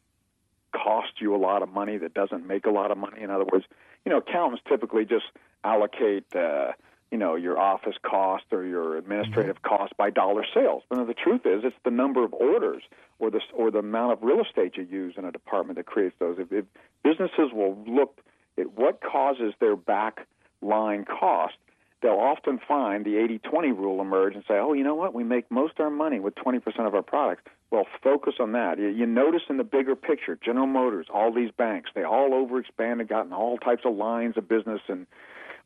costs 0.73 1.19
you 1.19 1.35
a 1.35 1.37
lot 1.37 1.61
of 1.61 1.69
money 1.69 1.97
that 1.97 2.13
doesn't 2.13 2.47
make 2.47 2.65
a 2.65 2.71
lot 2.71 2.91
of 2.91 2.97
money. 2.97 3.21
In 3.21 3.29
other 3.29 3.45
words, 3.51 3.65
you 4.05 4.11
know, 4.11 4.19
accountants 4.19 4.63
typically 4.67 5.03
just 5.03 5.25
allocate. 5.65 6.23
Uh, 6.33 6.71
you 7.11 7.17
know 7.17 7.35
your 7.35 7.57
office 7.57 7.95
cost 8.03 8.45
or 8.51 8.65
your 8.65 8.97
administrative 8.97 9.55
mm-hmm. 9.57 9.75
cost 9.75 9.95
by 9.97 10.09
dollar 10.09 10.45
sales. 10.53 10.83
But 10.89 11.05
the 11.05 11.13
truth 11.13 11.41
is, 11.45 11.63
it's 11.63 11.75
the 11.85 11.91
number 11.91 12.23
of 12.23 12.33
orders 12.33 12.83
or 13.19 13.31
the 13.31 13.41
or 13.53 13.71
the 13.71 13.79
amount 13.79 14.13
of 14.13 14.23
real 14.23 14.41
estate 14.41 14.77
you 14.77 14.83
use 14.83 15.15
in 15.17 15.25
a 15.25 15.31
department 15.31 15.77
that 15.77 15.85
creates 15.85 16.15
those. 16.19 16.37
If, 16.39 16.51
if 16.51 16.65
businesses 17.03 17.51
will 17.53 17.77
look 17.87 18.19
at 18.57 18.73
what 18.73 19.01
causes 19.01 19.53
their 19.59 19.75
back 19.75 20.27
line 20.61 21.05
cost, 21.05 21.55
they'll 22.01 22.13
often 22.13 22.59
find 22.67 23.05
the 23.05 23.11
80-20 23.11 23.77
rule 23.77 24.01
emerge 24.01 24.35
and 24.35 24.43
say, 24.47 24.55
"Oh, 24.55 24.73
you 24.73 24.83
know 24.83 24.95
what? 24.95 25.13
We 25.13 25.23
make 25.23 25.49
most 25.49 25.73
of 25.79 25.85
our 25.85 25.89
money 25.89 26.19
with 26.19 26.35
20% 26.35 26.61
of 26.85 26.93
our 26.93 27.03
products." 27.03 27.43
Well, 27.69 27.85
focus 28.01 28.35
on 28.39 28.53
that. 28.53 28.79
You, 28.79 28.87
you 28.87 29.05
notice 29.05 29.41
in 29.49 29.57
the 29.57 29.63
bigger 29.63 29.95
picture, 29.95 30.37
General 30.43 30.67
Motors, 30.67 31.07
all 31.13 31.33
these 31.33 31.51
banks, 31.51 31.89
they 31.93 32.03
all 32.03 32.29
overexpanded, 32.31 33.09
gotten 33.09 33.33
all 33.33 33.57
types 33.57 33.83
of 33.85 33.95
lines 33.95 34.37
of 34.37 34.47
business 34.47 34.81
and 34.87 35.05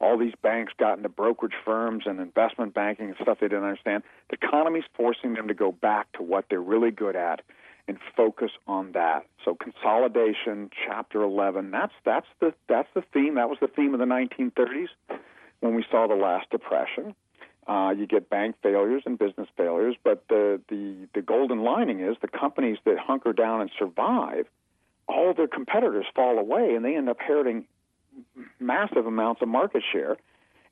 all 0.02 0.18
these 0.18 0.34
banks 0.42 0.74
got 0.78 0.98
into 0.98 1.10
brokerage 1.10 1.54
firms 1.64 2.04
and 2.06 2.20
investment 2.20 2.74
banking 2.74 3.08
and 3.10 3.16
stuff 3.22 3.38
they 3.40 3.48
didn't 3.48 3.64
understand. 3.64 4.04
The 4.30 4.38
economy's 4.42 4.84
forcing 4.96 5.36
them 5.36 5.48
to 5.48 5.54
go 5.54 5.72
back 5.72 6.12
to 6.14 6.24
what 6.24 6.46
they're 6.50 6.62
really 6.62 6.92
good 6.92 7.16
at 7.16 7.42
and 7.88 7.98
focus 8.16 8.52
on 8.68 8.94
that. 8.94 9.26
So 9.46 9.56
consolidation, 9.56 10.70
chapter 10.88 11.22
11, 11.22 11.72
that's 11.72 11.94
that's 12.04 12.28
the 12.40 12.54
that's 12.68 12.90
the 12.94 13.04
theme. 13.14 13.36
That 13.36 13.50
was 13.50 13.60
the 13.62 13.68
theme 13.68 13.94
of 13.94 14.00
the 14.00 14.06
1930s 14.06 14.88
when 15.60 15.76
we 15.76 15.86
saw 15.90 16.08
the 16.08 16.16
last 16.16 16.50
depression. 16.50 17.16
Uh, 17.68 17.94
you 17.96 18.08
get 18.08 18.30
bank 18.30 18.56
failures 18.64 19.04
and 19.06 19.20
business 19.20 19.48
failures, 19.56 19.96
but 20.04 20.24
the, 20.30 20.60
the 20.70 21.08
the 21.14 21.22
golden 21.22 21.64
lining 21.64 22.00
is 22.00 22.18
the 22.22 22.28
companies 22.28 22.78
that 22.86 22.98
hunker 22.98 23.34
down 23.34 23.62
and 23.62 23.70
survive, 23.78 24.48
all 25.08 25.34
their 25.34 25.48
competitors 25.48 26.06
fall 26.16 26.40
away, 26.40 26.74
and 26.74 26.84
they 26.84 26.96
end 26.96 27.08
up 27.08 27.18
inheriting 27.20 27.66
massive 28.60 29.06
amounts 29.06 29.42
of 29.42 29.48
market 29.48 29.84
share 29.92 30.18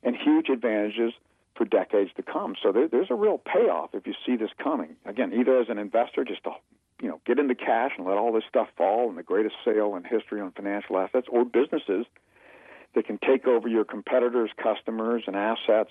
and 0.02 0.16
huge 0.16 0.48
advantages 0.48 1.12
for 1.56 1.64
decades 1.64 2.10
to 2.16 2.22
come. 2.22 2.54
So 2.62 2.72
there, 2.72 2.88
there's 2.88 3.10
a 3.10 3.14
real 3.14 3.38
payoff 3.38 3.90
if 3.94 4.06
you 4.06 4.14
see 4.24 4.36
this 4.36 4.50
coming. 4.62 4.96
Again, 5.04 5.32
either 5.32 5.60
as 5.60 5.68
an 5.68 5.78
investor, 5.78 6.24
just 6.24 6.44
to 6.44 6.52
you 7.02 7.08
know 7.08 7.20
get 7.26 7.38
into 7.38 7.54
cash 7.54 7.92
and 7.96 8.06
let 8.06 8.16
all 8.16 8.32
this 8.32 8.44
stuff 8.48 8.68
fall, 8.76 9.08
and 9.08 9.18
the 9.18 9.22
greatest 9.22 9.56
sale 9.64 9.94
in 9.96 10.04
history 10.04 10.40
on 10.40 10.52
financial 10.52 10.98
assets, 10.98 11.26
or 11.30 11.44
businesses 11.44 12.06
that 12.94 13.06
can 13.06 13.18
take 13.18 13.46
over 13.46 13.68
your 13.68 13.84
competitors' 13.84 14.50
customers 14.62 15.24
and 15.26 15.36
assets 15.36 15.90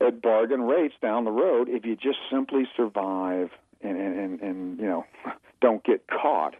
at 0.00 0.20
bargain 0.20 0.62
rates 0.62 0.94
down 1.00 1.24
the 1.24 1.30
road 1.30 1.68
if 1.68 1.84
you 1.84 1.96
just 1.96 2.18
simply 2.30 2.64
survive 2.76 3.50
and, 3.80 3.96
and, 3.96 4.18
and, 4.18 4.40
and 4.40 4.78
you 4.78 4.86
know 4.86 5.04
don't 5.60 5.82
get 5.84 6.06
caught 6.06 6.54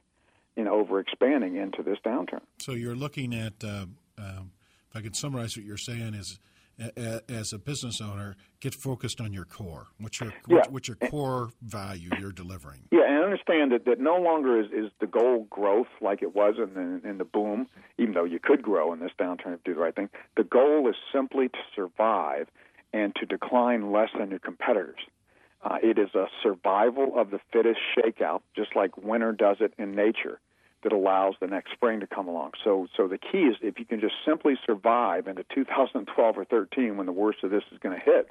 in 0.56 0.66
overexpanding 0.66 1.60
into 1.60 1.82
this 1.82 1.98
downturn. 2.04 2.40
So 2.58 2.72
you're 2.72 2.94
looking 2.94 3.34
at 3.34 3.64
uh, 3.64 3.86
um, 4.18 4.52
if 4.90 4.96
I 4.96 5.00
could 5.00 5.16
summarize 5.16 5.56
what 5.56 5.64
you're 5.64 5.76
saying 5.76 6.14
is, 6.14 6.38
as 7.28 7.52
a 7.52 7.58
business 7.58 8.00
owner, 8.00 8.36
get 8.60 8.74
focused 8.74 9.20
on 9.20 9.32
your 9.32 9.44
core. 9.44 9.88
What's 9.98 10.20
your 10.20 10.32
yeah. 10.48 10.62
what's 10.70 10.88
your 10.88 10.96
core 10.96 11.50
value 11.62 12.10
you're 12.18 12.32
delivering? 12.32 12.88
Yeah, 12.90 13.06
and 13.06 13.22
understand 13.22 13.72
that, 13.72 13.84
that 13.84 14.00
no 14.00 14.16
longer 14.16 14.60
is, 14.60 14.66
is 14.66 14.90
the 15.00 15.06
goal 15.06 15.46
growth 15.50 15.88
like 16.00 16.22
it 16.22 16.34
was 16.34 16.54
in 16.58 16.74
the, 16.74 17.08
in 17.08 17.18
the 17.18 17.24
boom, 17.24 17.66
even 17.98 18.14
though 18.14 18.24
you 18.24 18.38
could 18.38 18.62
grow 18.62 18.92
in 18.92 19.00
this 19.00 19.12
downturn 19.18 19.54
if 19.54 19.60
you 19.66 19.72
do 19.72 19.74
the 19.74 19.80
right 19.80 19.94
thing. 19.94 20.08
The 20.36 20.44
goal 20.44 20.88
is 20.88 20.96
simply 21.12 21.48
to 21.48 21.58
survive 21.74 22.48
and 22.92 23.14
to 23.16 23.26
decline 23.26 23.92
less 23.92 24.10
than 24.18 24.30
your 24.30 24.38
competitors. 24.38 25.00
Uh, 25.62 25.76
it 25.82 25.98
is 25.98 26.14
a 26.14 26.26
survival 26.42 27.12
of 27.16 27.30
the 27.30 27.38
fittest 27.52 27.78
shakeout, 27.96 28.40
just 28.56 28.74
like 28.74 28.96
winter 28.96 29.32
does 29.32 29.58
it 29.60 29.72
in 29.78 29.94
nature 29.94 30.40
that 30.82 30.92
allows 30.92 31.34
the 31.40 31.46
next 31.46 31.72
spring 31.72 32.00
to 32.00 32.06
come 32.06 32.28
along. 32.28 32.52
So, 32.64 32.88
so 32.96 33.06
the 33.06 33.18
key 33.18 33.44
is 33.44 33.56
if 33.62 33.78
you 33.78 33.84
can 33.84 34.00
just 34.00 34.14
simply 34.24 34.54
survive 34.66 35.28
into 35.28 35.44
2012 35.54 36.38
or 36.38 36.44
13 36.44 36.96
when 36.96 37.06
the 37.06 37.12
worst 37.12 37.44
of 37.44 37.50
this 37.50 37.62
is 37.72 37.78
going 37.78 37.98
to 37.98 38.04
hit, 38.04 38.30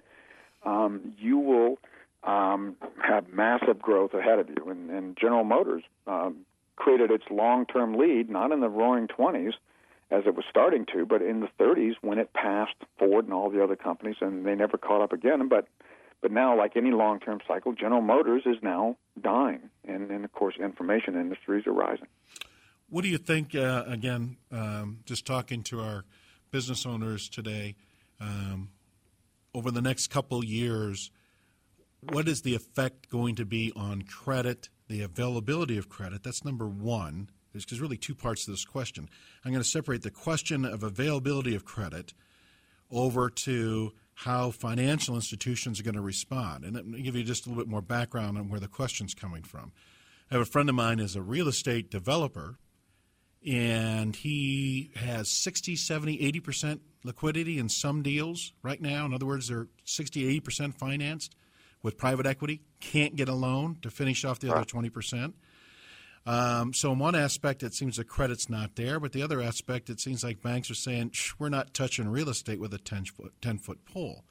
um, 0.64 1.14
you 1.18 1.38
will 1.38 1.80
um, 2.24 2.76
have 3.02 3.32
massive 3.32 3.82
growth 3.82 4.14
ahead 4.14 4.40
of 4.40 4.50
you. 4.50 4.70
And, 4.70 4.90
and 4.90 5.18
General 5.18 5.44
Motors 5.44 5.84
um, 6.08 6.38
created 6.76 7.12
its 7.12 7.26
long-term 7.30 7.96
lead 7.98 8.30
not 8.30 8.52
in 8.52 8.60
the 8.60 8.70
Roaring 8.70 9.08
20s 9.08 9.54
as 10.12 10.24
it 10.26 10.36
was 10.36 10.44
starting 10.50 10.86
to, 10.94 11.06
but 11.06 11.22
in 11.22 11.40
the 11.40 11.50
30s 11.60 11.94
when 12.02 12.20
it 12.20 12.34
passed 12.34 12.76
Ford 13.00 13.26
and 13.26 13.34
all 13.34 13.50
the 13.50 13.64
other 13.64 13.78
companies, 13.78 14.18
and 14.20 14.46
they 14.46 14.56
never 14.56 14.78
caught 14.78 15.02
up 15.02 15.14
again. 15.14 15.48
But 15.48 15.68
but 16.22 16.32
now, 16.32 16.58
like 16.58 16.78
any 16.78 16.92
long-term 16.92 17.40
cycle, 17.48 17.74
General 17.74 18.02
Motors 18.02 18.44
is 18.46 18.58
now 18.62 18.98
dying, 19.20 19.70
and, 19.88 20.12
and 20.12 20.24
of 20.24 20.32
course, 20.32 20.56
information 20.60 21.16
industries 21.16 21.66
are 21.66 21.74
rising. 21.74 22.08
What 22.90 23.04
do 23.04 23.10
you 23.10 23.18
think? 23.18 23.56
Uh, 23.56 23.84
again, 23.88 24.38
um, 24.52 25.00
just 25.06 25.26
talking 25.26 25.64
to 25.64 25.82
our 25.82 26.06
business 26.52 26.86
owners 26.86 27.30
today, 27.30 27.76
um, 28.20 28.70
over 29.54 29.72
the 29.72 29.82
next 29.82 30.08
couple 30.08 30.44
years, 30.44 31.12
what 32.02 32.28
is 32.28 32.42
the 32.42 32.56
effect 32.56 33.10
going 33.10 33.36
to 33.36 33.46
be 33.46 33.72
on 33.76 34.04
credit, 34.04 34.70
the 34.88 35.02
availability 35.02 35.78
of 35.78 35.90
credit? 35.90 36.24
That's 36.24 36.44
number 36.44 36.68
one. 36.68 37.30
There's, 37.52 37.66
there's 37.66 37.82
really 37.82 37.98
two 37.98 38.16
parts 38.16 38.46
to 38.46 38.52
this 38.52 38.66
question. 38.66 39.10
I'm 39.44 39.52
going 39.52 39.64
to 39.64 39.70
separate 39.70 40.04
the 40.04 40.12
question 40.12 40.66
of 40.66 40.84
availability 40.84 41.56
of 41.56 41.66
credit 41.66 42.14
over 42.90 43.30
to 43.30 43.94
how 44.14 44.52
financial 44.52 45.16
institutions 45.16 45.80
are 45.80 45.84
going 45.84 45.96
to 45.96 46.02
respond. 46.02 46.64
And 46.64 46.76
let 46.76 46.86
me 46.86 47.02
give 47.02 47.16
you 47.16 47.24
just 47.24 47.46
a 47.46 47.50
little 47.50 47.64
bit 47.64 47.70
more 47.70 47.82
background 47.82 48.38
on 48.38 48.50
where 48.50 48.60
the 48.60 48.68
question's 48.68 49.14
coming 49.14 49.44
from. 49.44 49.72
I 50.30 50.36
have 50.36 50.42
a 50.42 50.46
friend 50.46 50.70
of 50.70 50.76
mine 50.76 51.00
is 51.00 51.16
a 51.16 51.22
real 51.22 51.48
estate 51.48 51.90
developer, 51.90 52.58
and 53.46 54.16
he 54.16 54.92
has 54.96 55.30
60, 55.30 55.76
70, 55.76 56.20
80% 56.42 56.80
liquidity 57.04 57.58
in 57.58 57.68
some 57.68 58.04
deals 58.04 58.54
right 58.62 58.82
now. 58.82 59.06
In 59.06 59.14
other 59.14 59.26
words, 59.26 59.48
they're 59.48 59.68
60, 59.84 60.40
80% 60.40 60.76
financed 60.76 61.36
with 61.84 61.98
private 61.98 62.28
equity, 62.28 62.62
can't 62.80 63.16
get 63.16 63.28
a 63.28 63.34
loan 63.34 63.78
to 63.82 63.90
finish 63.90 64.24
off 64.24 64.40
the 64.40 64.54
other 64.54 64.66
20%. 64.66 65.34
Um, 66.26 66.74
so, 66.74 66.92
in 66.92 67.00
one 67.00 67.16
aspect, 67.16 67.64
it 67.64 67.74
seems 67.74 67.98
the 67.98 68.04
credit's 68.04 68.50
not 68.50 68.76
there, 68.76 69.00
but 69.00 69.12
the 69.12 69.24
other 69.24 69.42
aspect, 69.42 69.90
it 69.90 70.00
seems 70.00 70.24
like 70.24 70.42
banks 70.42 70.70
are 70.70 70.76
saying, 70.76 71.14
we're 71.40 71.50
not 71.50 71.74
touching 71.74 72.08
real 72.08 72.30
estate 72.30 72.60
with 72.60 72.74
a 72.74 72.78
10 72.78 73.06
foot, 73.06 73.34
10 73.42 73.58
foot 73.58 73.86
pole. 73.86 74.24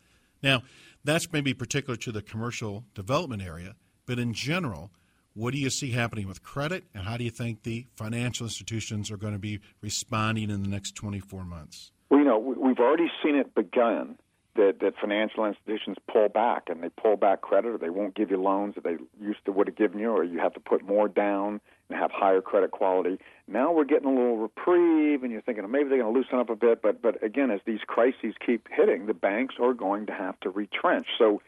Now, 0.43 0.63
that's 1.05 1.33
maybe 1.33 1.53
particular 1.53 1.97
to 1.97 2.13
the 2.13 2.23
commercial 2.23 2.85
development 2.95 3.43
area, 3.43 3.75
but 4.07 4.19
in 4.19 4.33
general, 4.35 4.91
what 5.35 5.53
do 5.53 5.59
you 5.59 5.71
see 5.71 5.91
happening 5.91 6.29
with 6.29 6.43
credit, 6.43 6.85
and 6.95 7.05
how 7.05 7.17
do 7.17 7.25
you 7.25 7.31
think 7.31 7.63
the 7.63 7.87
financial 7.97 8.47
institutions 8.47 9.11
are 9.11 9.17
going 9.17 9.33
to 9.33 9.39
be 9.39 9.61
responding 9.81 10.51
in 10.51 10.63
the 10.63 10.69
next 10.69 10.95
24 10.95 11.45
months? 11.45 11.93
Well, 12.09 12.21
you 12.21 12.27
know, 12.27 12.39
we've 12.39 12.79
already 12.79 13.11
seen 13.23 13.37
it 13.37 13.55
begun 13.55 14.17
that, 14.57 14.81
that 14.81 14.95
financial 15.01 15.45
institutions 15.45 15.97
pull 16.11 16.29
back 16.29 16.65
and 16.69 16.83
they 16.83 16.89
pull 16.89 17.17
back 17.17 17.41
credit 17.41 17.69
or 17.69 17.79
they 17.79 17.91
won't 17.91 18.15
give 18.15 18.31
you 18.31 18.37
loans 18.37 18.75
that 18.75 18.85
they 18.85 18.97
used 19.21 19.45
to 19.45 19.53
would 19.53 19.69
have 19.69 19.77
given 19.77 19.99
you 19.99 20.11
or 20.11 20.25
you 20.25 20.39
have 20.39 20.55
to 20.55 20.61
put 20.61 20.83
more 20.83 21.09
down 21.09 21.61
and 21.89 21.99
have 21.99 22.11
higher 22.11 22.41
credit 22.41 22.71
quality. 22.71 23.19
Now 23.47 23.73
we're 23.73 23.85
getting 23.85 24.09
a 24.09 24.15
little 24.15 24.39
reprieve 24.39 25.23
and 25.23 25.31
you're 25.31 25.41
thinking 25.41 25.69
maybe 25.71 25.89
they're 25.89 25.99
going 25.99 26.13
to 26.13 26.19
loosen 26.19 26.39
up 26.39 26.51
a 26.51 26.57
bit, 26.57 26.83
but 26.83 27.01
but 27.01 27.23
again 27.23 27.51
as 27.51 27.61
these 27.65 27.81
crises 27.87 28.35
keep 28.45 28.69
hitting, 28.71 29.07
the 29.07 29.15
banks 29.15 29.55
are 29.61 29.75
going 29.75 30.07
to 30.07 30.13
have 30.13 30.39
to 30.41 30.51
retrench. 30.51 31.07
So 31.17 31.43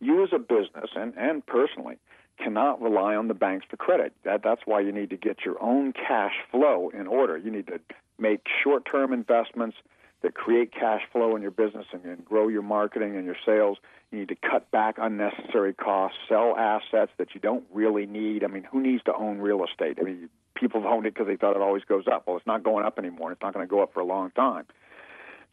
you 0.00 0.22
as 0.24 0.30
a 0.32 0.38
business 0.38 0.90
and, 0.96 1.14
and 1.16 1.46
personally 1.46 1.98
cannot 2.38 2.80
rely 2.80 3.14
on 3.16 3.28
the 3.28 3.34
banks 3.34 3.66
for 3.68 3.76
credit. 3.76 4.12
That 4.24 4.42
that's 4.42 4.62
why 4.64 4.80
you 4.80 4.92
need 4.92 5.10
to 5.10 5.16
get 5.16 5.44
your 5.44 5.60
own 5.62 5.92
cash 5.92 6.34
flow 6.50 6.90
in 6.90 7.06
order. 7.06 7.36
You 7.36 7.50
need 7.50 7.66
to 7.68 7.80
make 8.18 8.46
short-term 8.62 9.12
investments 9.12 9.76
that 10.22 10.34
create 10.34 10.72
cash 10.72 11.02
flow 11.12 11.36
in 11.36 11.42
your 11.42 11.50
business 11.50 11.86
and, 11.92 12.04
and 12.04 12.24
grow 12.24 12.48
your 12.48 12.62
marketing 12.62 13.16
and 13.16 13.24
your 13.24 13.36
sales. 13.46 13.78
You 14.10 14.20
need 14.20 14.28
to 14.28 14.36
cut 14.36 14.70
back 14.70 14.96
unnecessary 14.98 15.74
costs, 15.74 16.18
sell 16.28 16.56
assets 16.56 17.12
that 17.18 17.34
you 17.34 17.40
don't 17.40 17.64
really 17.72 18.06
need. 18.06 18.42
I 18.42 18.48
mean, 18.48 18.64
who 18.64 18.80
needs 18.80 19.02
to 19.04 19.14
own 19.14 19.38
real 19.38 19.64
estate? 19.64 19.98
I 20.00 20.04
mean, 20.04 20.28
people 20.54 20.82
have 20.82 20.90
owned 20.90 21.06
it 21.06 21.14
because 21.14 21.28
they 21.28 21.36
thought 21.36 21.54
it 21.54 21.62
always 21.62 21.84
goes 21.84 22.04
up. 22.10 22.26
Well, 22.26 22.36
it's 22.36 22.46
not 22.46 22.64
going 22.64 22.84
up 22.84 22.98
anymore. 22.98 23.28
And 23.28 23.36
it's 23.36 23.42
not 23.42 23.54
going 23.54 23.66
to 23.66 23.70
go 23.70 23.82
up 23.82 23.92
for 23.94 24.00
a 24.00 24.04
long 24.04 24.30
time. 24.32 24.64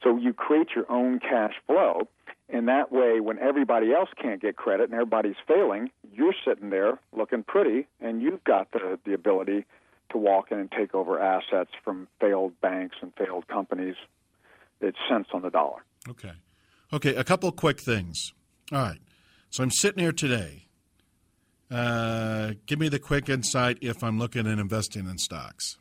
So 0.03 0.17
you 0.17 0.33
create 0.33 0.69
your 0.75 0.91
own 0.91 1.19
cash 1.19 1.53
flow, 1.67 2.07
and 2.49 2.67
that 2.67 2.91
way, 2.91 3.19
when 3.19 3.39
everybody 3.39 3.93
else 3.93 4.09
can't 4.21 4.41
get 4.41 4.55
credit 4.55 4.85
and 4.85 4.93
everybody's 4.93 5.37
failing, 5.47 5.89
you're 6.13 6.35
sitting 6.45 6.69
there 6.69 6.99
looking 7.15 7.43
pretty, 7.43 7.87
and 8.01 8.21
you've 8.21 8.43
got 8.43 8.71
the 8.71 8.99
the 9.05 9.13
ability 9.13 9.65
to 10.11 10.17
walk 10.17 10.51
in 10.51 10.59
and 10.59 10.71
take 10.71 10.93
over 10.93 11.19
assets 11.19 11.71
from 11.83 12.07
failed 12.19 12.53
banks 12.61 12.97
and 13.01 13.13
failed 13.15 13.47
companies 13.47 13.95
it's 14.81 14.97
cents 15.09 15.29
on 15.33 15.41
the 15.41 15.49
dollar. 15.49 15.83
Okay. 16.09 16.33
Okay, 16.93 17.15
a 17.15 17.23
couple 17.23 17.51
quick 17.51 17.79
things. 17.79 18.33
All 18.71 18.79
right. 18.79 18.99
So 19.49 19.63
I'm 19.63 19.71
sitting 19.71 20.01
here 20.01 20.11
today. 20.11 20.67
Uh, 21.71 22.53
give 22.67 22.79
me 22.79 22.89
the 22.89 22.99
quick 22.99 23.27
insight 23.27 23.79
if 23.81 24.03
I'm 24.03 24.19
looking 24.19 24.47
at 24.47 24.59
investing 24.59 25.07
in 25.09 25.17
stocks. 25.17 25.77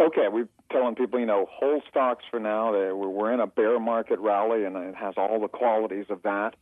Okay, 0.00 0.28
we're 0.30 0.48
telling 0.70 0.94
people, 0.94 1.18
you 1.18 1.26
know, 1.26 1.46
hold 1.50 1.82
stocks 1.88 2.24
for 2.30 2.40
now. 2.40 2.72
We're 2.72 3.32
in 3.32 3.40
a 3.40 3.46
bear 3.46 3.78
market 3.78 4.18
rally, 4.18 4.64
and 4.64 4.76
it 4.76 4.94
has 4.94 5.14
all 5.16 5.40
the 5.40 5.48
qualities 5.48 6.06
of 6.10 6.22
that. 6.22 6.54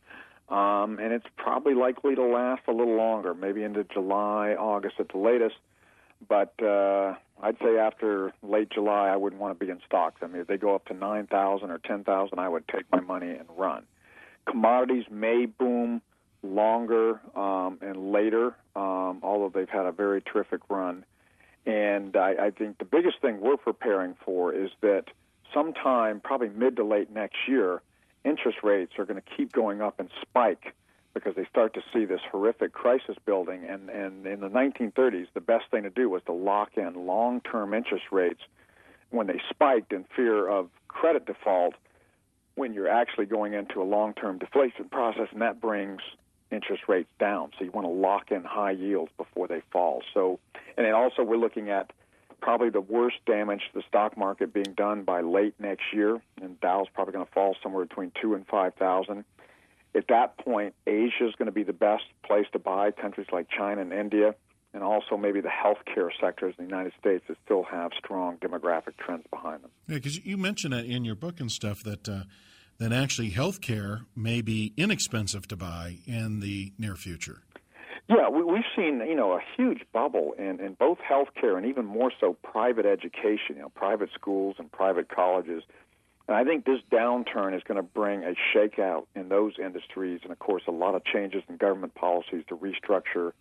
Um, 0.53 0.97
and 0.99 1.11
it's 1.11 1.25
probably 1.35 1.73
likely 1.73 2.15
to 2.15 2.23
last 2.23 2.61
a 2.67 2.71
little 2.71 2.95
longer, 2.95 3.33
maybe 3.33 3.63
into 3.63 3.83
July, 3.83 4.55
August 4.57 4.95
at 4.99 5.09
the 5.09 5.17
latest. 5.17 5.55
But 6.27 6.53
uh, 6.61 7.15
I'd 7.41 7.57
say 7.59 7.77
after 7.77 8.33
late 8.41 8.69
July, 8.69 9.09
I 9.09 9.15
wouldn't 9.15 9.41
want 9.41 9.57
to 9.57 9.65
be 9.65 9.71
in 9.71 9.79
stocks. 9.85 10.21
I 10.23 10.27
mean, 10.27 10.41
if 10.41 10.47
they 10.47 10.57
go 10.57 10.73
up 10.73 10.85
to 10.85 10.93
nine 10.93 11.27
thousand 11.27 11.71
or 11.71 11.77
ten 11.79 12.03
thousand, 12.03 12.39
I 12.39 12.49
would 12.49 12.67
take 12.67 12.85
my 12.91 12.99
money 12.99 13.31
and 13.31 13.47
run. 13.55 13.83
Commodities 14.45 15.05
may 15.11 15.45
boom 15.45 16.01
longer 16.41 17.19
um, 17.35 17.79
and 17.81 18.11
later, 18.11 18.55
um, 18.75 19.19
although 19.21 19.51
they've 19.53 19.69
had 19.69 19.85
a 19.85 19.91
very 19.91 20.21
terrific 20.21 20.61
run. 20.69 21.05
And 21.65 22.15
I, 22.15 22.35
I 22.45 22.51
think 22.51 22.77
the 22.77 22.85
biggest 22.85 23.19
thing 23.21 23.41
we're 23.41 23.57
preparing 23.57 24.15
for 24.23 24.53
is 24.53 24.71
that 24.81 25.05
sometime, 25.53 26.21
probably 26.21 26.49
mid 26.49 26.77
to 26.77 26.83
late 26.83 27.11
next 27.11 27.35
year, 27.47 27.81
interest 28.23 28.59
rates 28.63 28.93
are 28.97 29.05
going 29.05 29.21
to 29.21 29.29
keep 29.35 29.51
going 29.51 29.81
up 29.81 29.99
and 29.99 30.09
spike 30.21 30.73
because 31.19 31.35
they 31.35 31.45
start 31.49 31.73
to 31.73 31.81
see 31.93 32.05
this 32.05 32.21
horrific 32.31 32.73
crisis 32.73 33.15
building. 33.25 33.65
And, 33.67 33.89
and 33.89 34.25
in 34.25 34.39
the 34.39 34.49
1930s, 34.49 35.27
the 35.33 35.41
best 35.41 35.65
thing 35.71 35.83
to 35.83 35.89
do 35.89 36.09
was 36.09 36.21
to 36.25 36.33
lock 36.33 36.77
in 36.77 37.05
long 37.05 37.41
term 37.41 37.73
interest 37.73 38.05
rates 38.11 38.41
when 39.09 39.27
they 39.27 39.39
spiked 39.49 39.93
in 39.93 40.05
fear 40.15 40.47
of 40.47 40.69
credit 40.87 41.25
default 41.25 41.73
when 42.55 42.73
you're 42.73 42.89
actually 42.89 43.25
going 43.25 43.53
into 43.53 43.81
a 43.81 43.83
long 43.85 44.13
term 44.13 44.39
deflation 44.39 44.89
process, 44.89 45.27
and 45.31 45.41
that 45.41 45.61
brings 45.61 46.01
interest 46.51 46.83
rates 46.87 47.09
down. 47.19 47.51
So 47.57 47.65
you 47.65 47.71
want 47.71 47.85
to 47.85 47.91
lock 47.91 48.31
in 48.31 48.43
high 48.43 48.71
yields 48.71 49.11
before 49.17 49.47
they 49.47 49.61
fall. 49.71 50.01
So, 50.13 50.39
and 50.75 50.85
then 50.85 50.93
also 50.93 51.23
we're 51.23 51.37
looking 51.37 51.69
at 51.69 51.91
probably 52.41 52.69
the 52.69 52.81
worst 52.81 53.17
damage 53.25 53.61
to 53.71 53.79
the 53.79 53.83
stock 53.87 54.17
market 54.17 54.53
being 54.53 54.73
done 54.75 55.03
by 55.03 55.21
late 55.21 55.55
next 55.59 55.93
year, 55.93 56.21
and 56.41 56.59
Dow's 56.59 56.87
probably 56.93 57.13
going 57.13 57.25
to 57.25 57.31
fall 57.31 57.55
somewhere 57.61 57.85
between 57.85 58.11
two 58.19 58.33
and 58.33 58.45
five 58.47 58.73
thousand. 58.75 59.23
At 59.97 60.07
that 60.09 60.37
point, 60.37 60.75
Asia 60.85 61.27
is 61.27 61.33
going 61.35 61.47
to 61.47 61.51
be 61.51 61.63
the 61.63 61.73
best 61.73 62.03
place 62.23 62.45
to 62.53 62.59
buy. 62.59 62.91
Countries 62.91 63.27
like 63.31 63.47
China 63.49 63.81
and 63.81 63.91
India, 63.91 64.35
and 64.73 64.83
also 64.83 65.17
maybe 65.17 65.41
the 65.41 65.49
healthcare 65.49 66.09
sectors 66.21 66.53
in 66.57 66.65
the 66.65 66.69
United 66.69 66.93
States 66.99 67.23
that 67.27 67.37
still 67.43 67.63
have 67.63 67.91
strong 67.97 68.37
demographic 68.37 68.95
trends 68.97 69.25
behind 69.31 69.63
them. 69.63 69.71
Yeah, 69.87 69.95
because 69.95 70.23
you 70.23 70.37
mentioned 70.37 70.73
that 70.73 70.85
in 70.85 71.03
your 71.03 71.15
book 71.15 71.39
and 71.39 71.51
stuff 71.51 71.83
that. 71.83 72.07
Uh, 72.07 72.23
that 72.79 72.93
actually 72.93 73.31
healthcare 73.31 74.05
may 74.15 74.41
be 74.41 74.73
inexpensive 74.77 75.47
to 75.47 75.55
buy 75.55 75.97
in 76.05 76.41
the 76.41 76.71
near 76.77 76.95
future. 76.95 77.41
Yeah, 78.09 78.29
we, 78.29 78.43
we've 78.43 78.63
seen 78.75 79.01
you 79.05 79.15
know 79.15 79.33
a 79.33 79.41
huge 79.55 79.81
bubble 79.91 80.33
in, 80.37 80.59
in 80.59 80.75
both 80.79 80.99
healthcare 80.99 81.57
and 81.57 81.65
even 81.65 81.85
more 81.85 82.11
so 82.19 82.37
private 82.43 82.85
education, 82.85 83.55
you 83.55 83.61
know, 83.61 83.69
private 83.69 84.09
schools 84.13 84.55
and 84.59 84.71
private 84.71 85.09
colleges. 85.09 85.63
And 86.27 86.35
I 86.35 86.43
think 86.43 86.65
this 86.65 86.79
downturn 86.91 87.55
is 87.55 87.63
going 87.63 87.77
to 87.77 87.83
bring 87.83 88.23
a 88.23 88.33
shakeout 88.53 89.05
in 89.15 89.29
those 89.29 89.53
industries, 89.63 90.19
and 90.23 90.31
of 90.31 90.39
course, 90.39 90.63
a 90.67 90.71
lot 90.71 90.93
of 90.93 91.05
changes 91.05 91.43
in 91.47 91.55
government 91.55 91.95
policies 91.95 92.43
to 92.49 92.57
restructure 92.57 93.31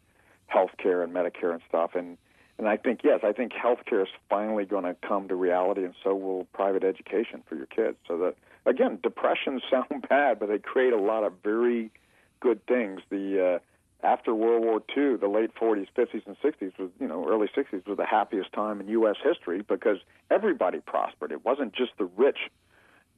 healthcare 0.55 1.03
and 1.03 1.13
Medicare 1.13 1.53
and 1.53 1.63
stuff. 1.69 1.95
And 1.95 2.17
and 2.59 2.69
I 2.69 2.79
think 2.79 3.01
yes, 3.03 3.21
I 3.23 3.33
think 3.33 3.53
healthcare 3.53 4.03
is 4.03 4.09
finally 4.31 4.65
going 4.65 4.85
to 4.85 4.97
come 5.07 5.29
to 5.29 5.35
reality, 5.35 5.85
and 5.85 5.95
so 6.03 6.15
will 6.15 6.45
private 6.53 6.85
education 6.85 7.43
for 7.49 7.57
your 7.57 7.67
kids. 7.67 7.97
So 8.07 8.19
that 8.19 8.37
again, 8.67 9.01
depressions 9.03 9.63
sound 9.71 10.07
bad, 10.09 10.39
but 10.39 10.49
they 10.49 10.59
create 10.59 10.93
a 10.93 11.01
lot 11.01 11.25
of 11.25 11.33
very 11.43 11.91
good 12.39 12.65
things. 12.67 13.01
The 13.11 13.57
uh, 13.57 14.07
after 14.07 14.33
World 14.33 14.65
War 14.65 14.81
II, 14.97 15.17
the 15.17 15.27
late 15.27 15.51
40s, 15.55 15.89
50s, 15.97 16.27
and 16.27 16.37
60s 16.39 16.79
was, 16.79 16.91
you 17.01 17.09
know, 17.09 17.27
early 17.29 17.49
60s 17.49 17.87
was 17.87 17.97
the 17.97 18.07
happiest 18.07 18.53
time 18.53 18.81
in 18.81 18.89
U.S. 18.89 19.17
history 19.25 19.63
because 19.63 19.97
everybody 20.31 20.79
prospered. 20.79 21.33
It 21.33 21.45
wasn't 21.45 21.73
just 21.75 21.93
the 21.99 22.05
rich 22.05 22.39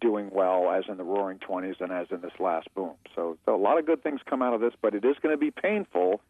doing 0.01 0.31
well 0.33 0.71
as 0.71 0.85
in 0.89 0.97
the 0.97 1.05
Roaring 1.05 1.39
20s 1.39 1.81
and 1.81 1.93
as 1.93 2.09
in 2.11 2.21
this 2.21 2.33
last 2.39 2.69
boom. 2.75 2.93
So, 3.15 3.37
so 3.45 3.55
a 3.55 3.59
lot 3.59 3.79
of 3.79 3.87
good 3.87 4.03
things 4.03 4.21
come 4.29 4.43
out 4.43 4.55
of 4.55 4.61
this, 4.61 4.73
but 4.81 4.95
it 4.95 5.05
is 5.05 5.17
going 5.23 5.35
to 5.35 5.39
be 5.39 5.51
painful. 5.51 6.21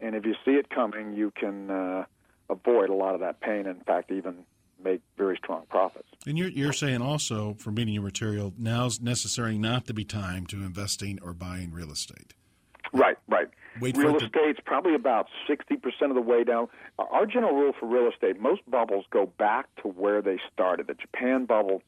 And 0.00 0.14
if 0.14 0.24
you 0.24 0.34
see 0.44 0.52
it 0.52 0.70
coming, 0.70 1.14
you 1.14 1.32
can 1.32 1.70
uh, 1.70 2.04
avoid 2.50 2.90
a 2.90 2.94
lot 2.94 3.14
of 3.14 3.20
that 3.20 3.40
pain. 3.40 3.66
In 3.66 3.80
fact, 3.80 4.10
even 4.10 4.44
make 4.82 5.00
very 5.16 5.36
strong 5.36 5.64
profits. 5.68 6.08
And 6.26 6.38
you're, 6.38 6.48
you're 6.48 6.72
saying 6.72 7.02
also, 7.02 7.54
for 7.58 7.70
meeting 7.70 7.94
your 7.94 8.02
material, 8.02 8.52
now's 8.56 9.00
necessary 9.00 9.58
not 9.58 9.86
to 9.86 9.94
be 9.94 10.04
time 10.04 10.46
to 10.46 10.56
investing 10.56 11.18
or 11.22 11.32
buying 11.32 11.72
real 11.72 11.90
estate. 11.90 12.34
Right, 12.92 13.18
right. 13.28 13.48
Wait 13.80 13.96
real 13.96 14.16
it 14.16 14.20
to- 14.20 14.26
estate's 14.26 14.60
probably 14.64 14.94
about 14.94 15.26
60% 15.48 15.76
of 16.02 16.14
the 16.14 16.20
way 16.20 16.44
down. 16.44 16.68
Our 16.98 17.26
general 17.26 17.54
rule 17.54 17.72
for 17.78 17.86
real 17.86 18.10
estate, 18.10 18.40
most 18.40 18.62
bubbles 18.68 19.04
go 19.10 19.26
back 19.26 19.66
to 19.82 19.88
where 19.88 20.22
they 20.22 20.38
started. 20.52 20.86
The 20.86 20.94
Japan 20.94 21.44
bubble 21.44 21.82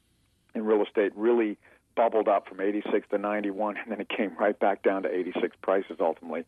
in 0.61 0.67
real 0.67 0.83
estate 0.83 1.13
really 1.17 1.59
bubbled 1.97 2.29
up 2.29 2.49
from 2.49 2.61
86 2.61 3.09
to 3.11 3.19
91, 3.19 3.77
and 3.77 3.91
then 3.91 4.01
it 4.01 4.09
came 4.09 4.37
right 4.39 4.59
back 4.59 4.83
down 4.83 5.03
to 5.03 5.13
86 5.13 5.57
prices 5.63 5.97
ultimately. 6.01 6.45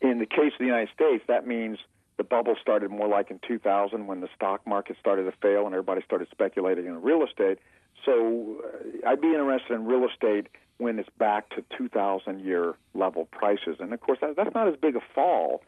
In 0.00 0.18
the 0.18 0.26
case 0.26 0.52
of 0.52 0.58
the 0.58 0.66
United 0.66 0.90
States, 0.94 1.24
that 1.28 1.46
means– 1.46 1.78
the 2.16 2.24
bubble 2.24 2.56
started 2.60 2.90
more 2.90 3.08
like 3.08 3.30
in 3.30 3.38
2000 3.46 4.06
when 4.06 4.20
the 4.20 4.28
stock 4.34 4.66
market 4.66 4.96
started 4.98 5.24
to 5.24 5.32
fail 5.42 5.66
and 5.66 5.74
everybody 5.74 6.02
started 6.02 6.28
speculating 6.30 6.86
in 6.86 7.02
real 7.02 7.24
estate. 7.24 7.58
So 8.04 8.62
uh, 8.64 9.08
I'd 9.08 9.20
be 9.20 9.28
interested 9.28 9.74
in 9.74 9.86
real 9.86 10.06
estate 10.08 10.48
when 10.78 10.98
it's 10.98 11.08
back 11.18 11.50
to 11.50 11.64
2000 11.76 12.40
year 12.40 12.74
level 12.94 13.26
prices. 13.26 13.76
And 13.80 13.92
of 13.92 14.00
course, 14.00 14.18
that, 14.20 14.36
that's 14.36 14.54
not 14.54 14.68
as 14.68 14.76
big 14.76 14.96
a 14.96 15.00
fall 15.14 15.62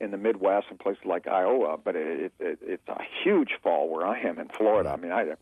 in 0.00 0.10
the 0.10 0.16
Midwest 0.18 0.66
and 0.70 0.78
places 0.78 1.04
like 1.06 1.26
Iowa, 1.26 1.78
but 1.82 1.94
it, 1.96 2.32
it, 2.38 2.58
it's 2.62 2.88
a 2.88 3.00
huge 3.22 3.52
fall 3.62 3.88
where 3.88 4.06
I 4.06 4.20
am 4.20 4.38
in 4.38 4.48
Florida. 4.48 4.90
I 4.90 4.96
mean, 4.96 5.12
I, 5.12 5.34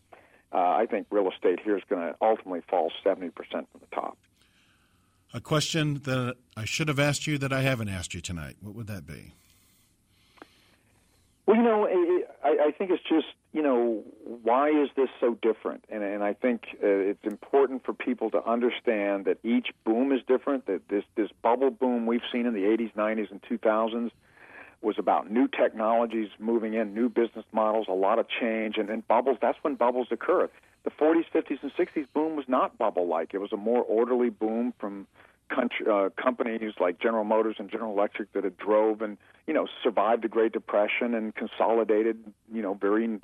uh, 0.53 0.57
I 0.57 0.85
think 0.85 1.07
real 1.09 1.29
estate 1.31 1.59
here 1.63 1.77
is 1.77 1.83
going 1.89 2.01
to 2.01 2.15
ultimately 2.21 2.61
fall 2.69 2.91
70% 3.03 3.31
from 3.33 3.65
the 3.79 3.95
top. 3.95 4.17
A 5.33 5.41
question 5.41 6.01
that 6.03 6.35
I 6.55 6.65
should 6.65 6.87
have 6.87 6.99
asked 6.99 7.25
you 7.25 7.39
that 7.39 7.51
I 7.51 7.61
haven't 7.61 7.89
asked 7.89 8.13
you 8.13 8.21
tonight. 8.21 8.57
What 8.61 8.75
would 8.75 8.87
that 8.87 9.07
be? 9.07 9.33
Well, 11.47 11.57
you 11.57 11.63
know, 11.63 11.85
it, 11.89 12.29
I, 12.43 12.67
I 12.67 12.71
think 12.71 12.91
it's 12.91 13.03
just 13.03 13.25
you 13.51 13.61
know 13.61 14.03
why 14.43 14.69
is 14.69 14.89
this 14.95 15.09
so 15.19 15.37
different, 15.41 15.83
and 15.89 16.01
and 16.01 16.23
I 16.23 16.33
think 16.33 16.67
uh, 16.81 16.87
it's 16.87 17.23
important 17.25 17.83
for 17.83 17.93
people 17.93 18.29
to 18.31 18.45
understand 18.47 19.25
that 19.25 19.39
each 19.43 19.69
boom 19.83 20.13
is 20.13 20.21
different. 20.25 20.67
That 20.67 20.87
this 20.87 21.03
this 21.15 21.29
bubble 21.41 21.71
boom 21.71 22.05
we've 22.05 22.21
seen 22.31 22.45
in 22.45 22.53
the 22.53 22.61
80s, 22.61 22.93
90s, 22.93 23.29
and 23.29 23.41
2000s 23.41 24.11
was 24.83 24.95
about 24.97 25.31
new 25.31 25.47
technologies 25.47 26.29
moving 26.39 26.73
in, 26.73 26.93
new 26.93 27.09
business 27.09 27.45
models, 27.51 27.87
a 27.89 27.93
lot 27.93 28.19
of 28.19 28.25
change, 28.41 28.77
and 28.77 28.89
then 28.89 29.03
bubbles. 29.07 29.37
That's 29.41 29.57
when 29.61 29.75
bubbles 29.75 30.07
occur. 30.11 30.49
The 30.83 30.91
40s, 30.91 31.25
50s, 31.33 31.59
and 31.61 31.71
60s 31.73 32.07
boom 32.13 32.35
was 32.35 32.45
not 32.47 32.77
bubble-like. 32.77 33.33
It 33.33 33.39
was 33.39 33.53
a 33.53 33.57
more 33.57 33.81
orderly 33.83 34.29
boom 34.29 34.73
from 34.79 35.07
country, 35.49 35.85
uh, 35.89 36.09
companies 36.21 36.73
like 36.79 36.99
General 36.99 37.23
Motors 37.23 37.55
and 37.59 37.69
General 37.69 37.93
Electric 37.93 38.33
that 38.33 38.43
had 38.43 38.57
drove 38.57 39.01
and 39.01 39.17
you 39.47 39.53
know 39.53 39.67
survived 39.83 40.23
the 40.23 40.27
Great 40.27 40.51
Depression 40.51 41.13
and 41.13 41.35
consolidated 41.35 42.17
you 42.51 42.61
know 42.61 42.73
very 42.73 43.19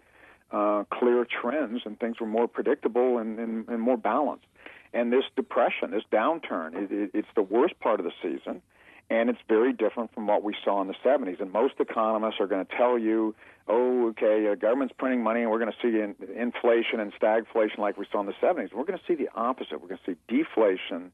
uh, 0.52 0.84
clear 0.92 1.26
trends 1.26 1.82
and 1.86 2.00
things 2.00 2.20
were 2.20 2.28
more 2.28 2.48
predictable 2.48 3.18
and, 3.18 3.40
and, 3.40 3.68
and 3.68 3.82
more 3.82 3.98
balanced. 3.98 4.46
And 4.94 5.14
this 5.14 5.26
depression, 5.36 5.92
this 5.92 6.04
downturn, 6.12 6.74
it, 6.76 6.92
it, 6.92 7.12
it's 7.14 7.28
the 7.36 7.44
worst 7.44 7.80
part 7.80 8.00
of 8.00 8.06
the 8.06 8.12
season, 8.24 8.62
and 9.10 9.30
it's 9.30 9.40
very 9.48 9.74
different 9.74 10.14
from 10.14 10.28
what 10.28 10.44
we 10.44 10.56
saw 10.64 10.82
in 10.82 10.88
the 10.88 10.96
70s. 11.04 11.42
And 11.42 11.52
most 11.52 11.76
economists 11.80 12.40
are 12.40 12.48
going 12.48 12.66
to 12.66 12.76
tell 12.76 12.98
you, 12.98 13.36
oh, 13.68 14.10
okay, 14.10 14.48
the 14.48 14.56
government's 14.56 14.94
printing 14.98 15.24
money, 15.24 15.42
and 15.42 15.50
we're 15.52 15.60
going 15.60 15.72
to 15.72 15.78
see 15.82 16.00
in, 16.00 16.16
inflation 16.36 17.00
and 17.00 17.12
stagflation 17.14 17.80
like 17.80 17.98
we 17.98 18.06
saw 18.12 18.20
in 18.20 18.28
the 18.28 18.34
70s. 18.42 18.74
We're 18.74 18.86
going 18.86 19.00
to 19.00 19.06
see 19.08 19.16
the 19.16 19.30
opposite. 19.36 19.82
We're 19.82 19.90
going 19.90 20.00
to 20.06 20.12
see 20.12 20.18
deflation 20.28 21.12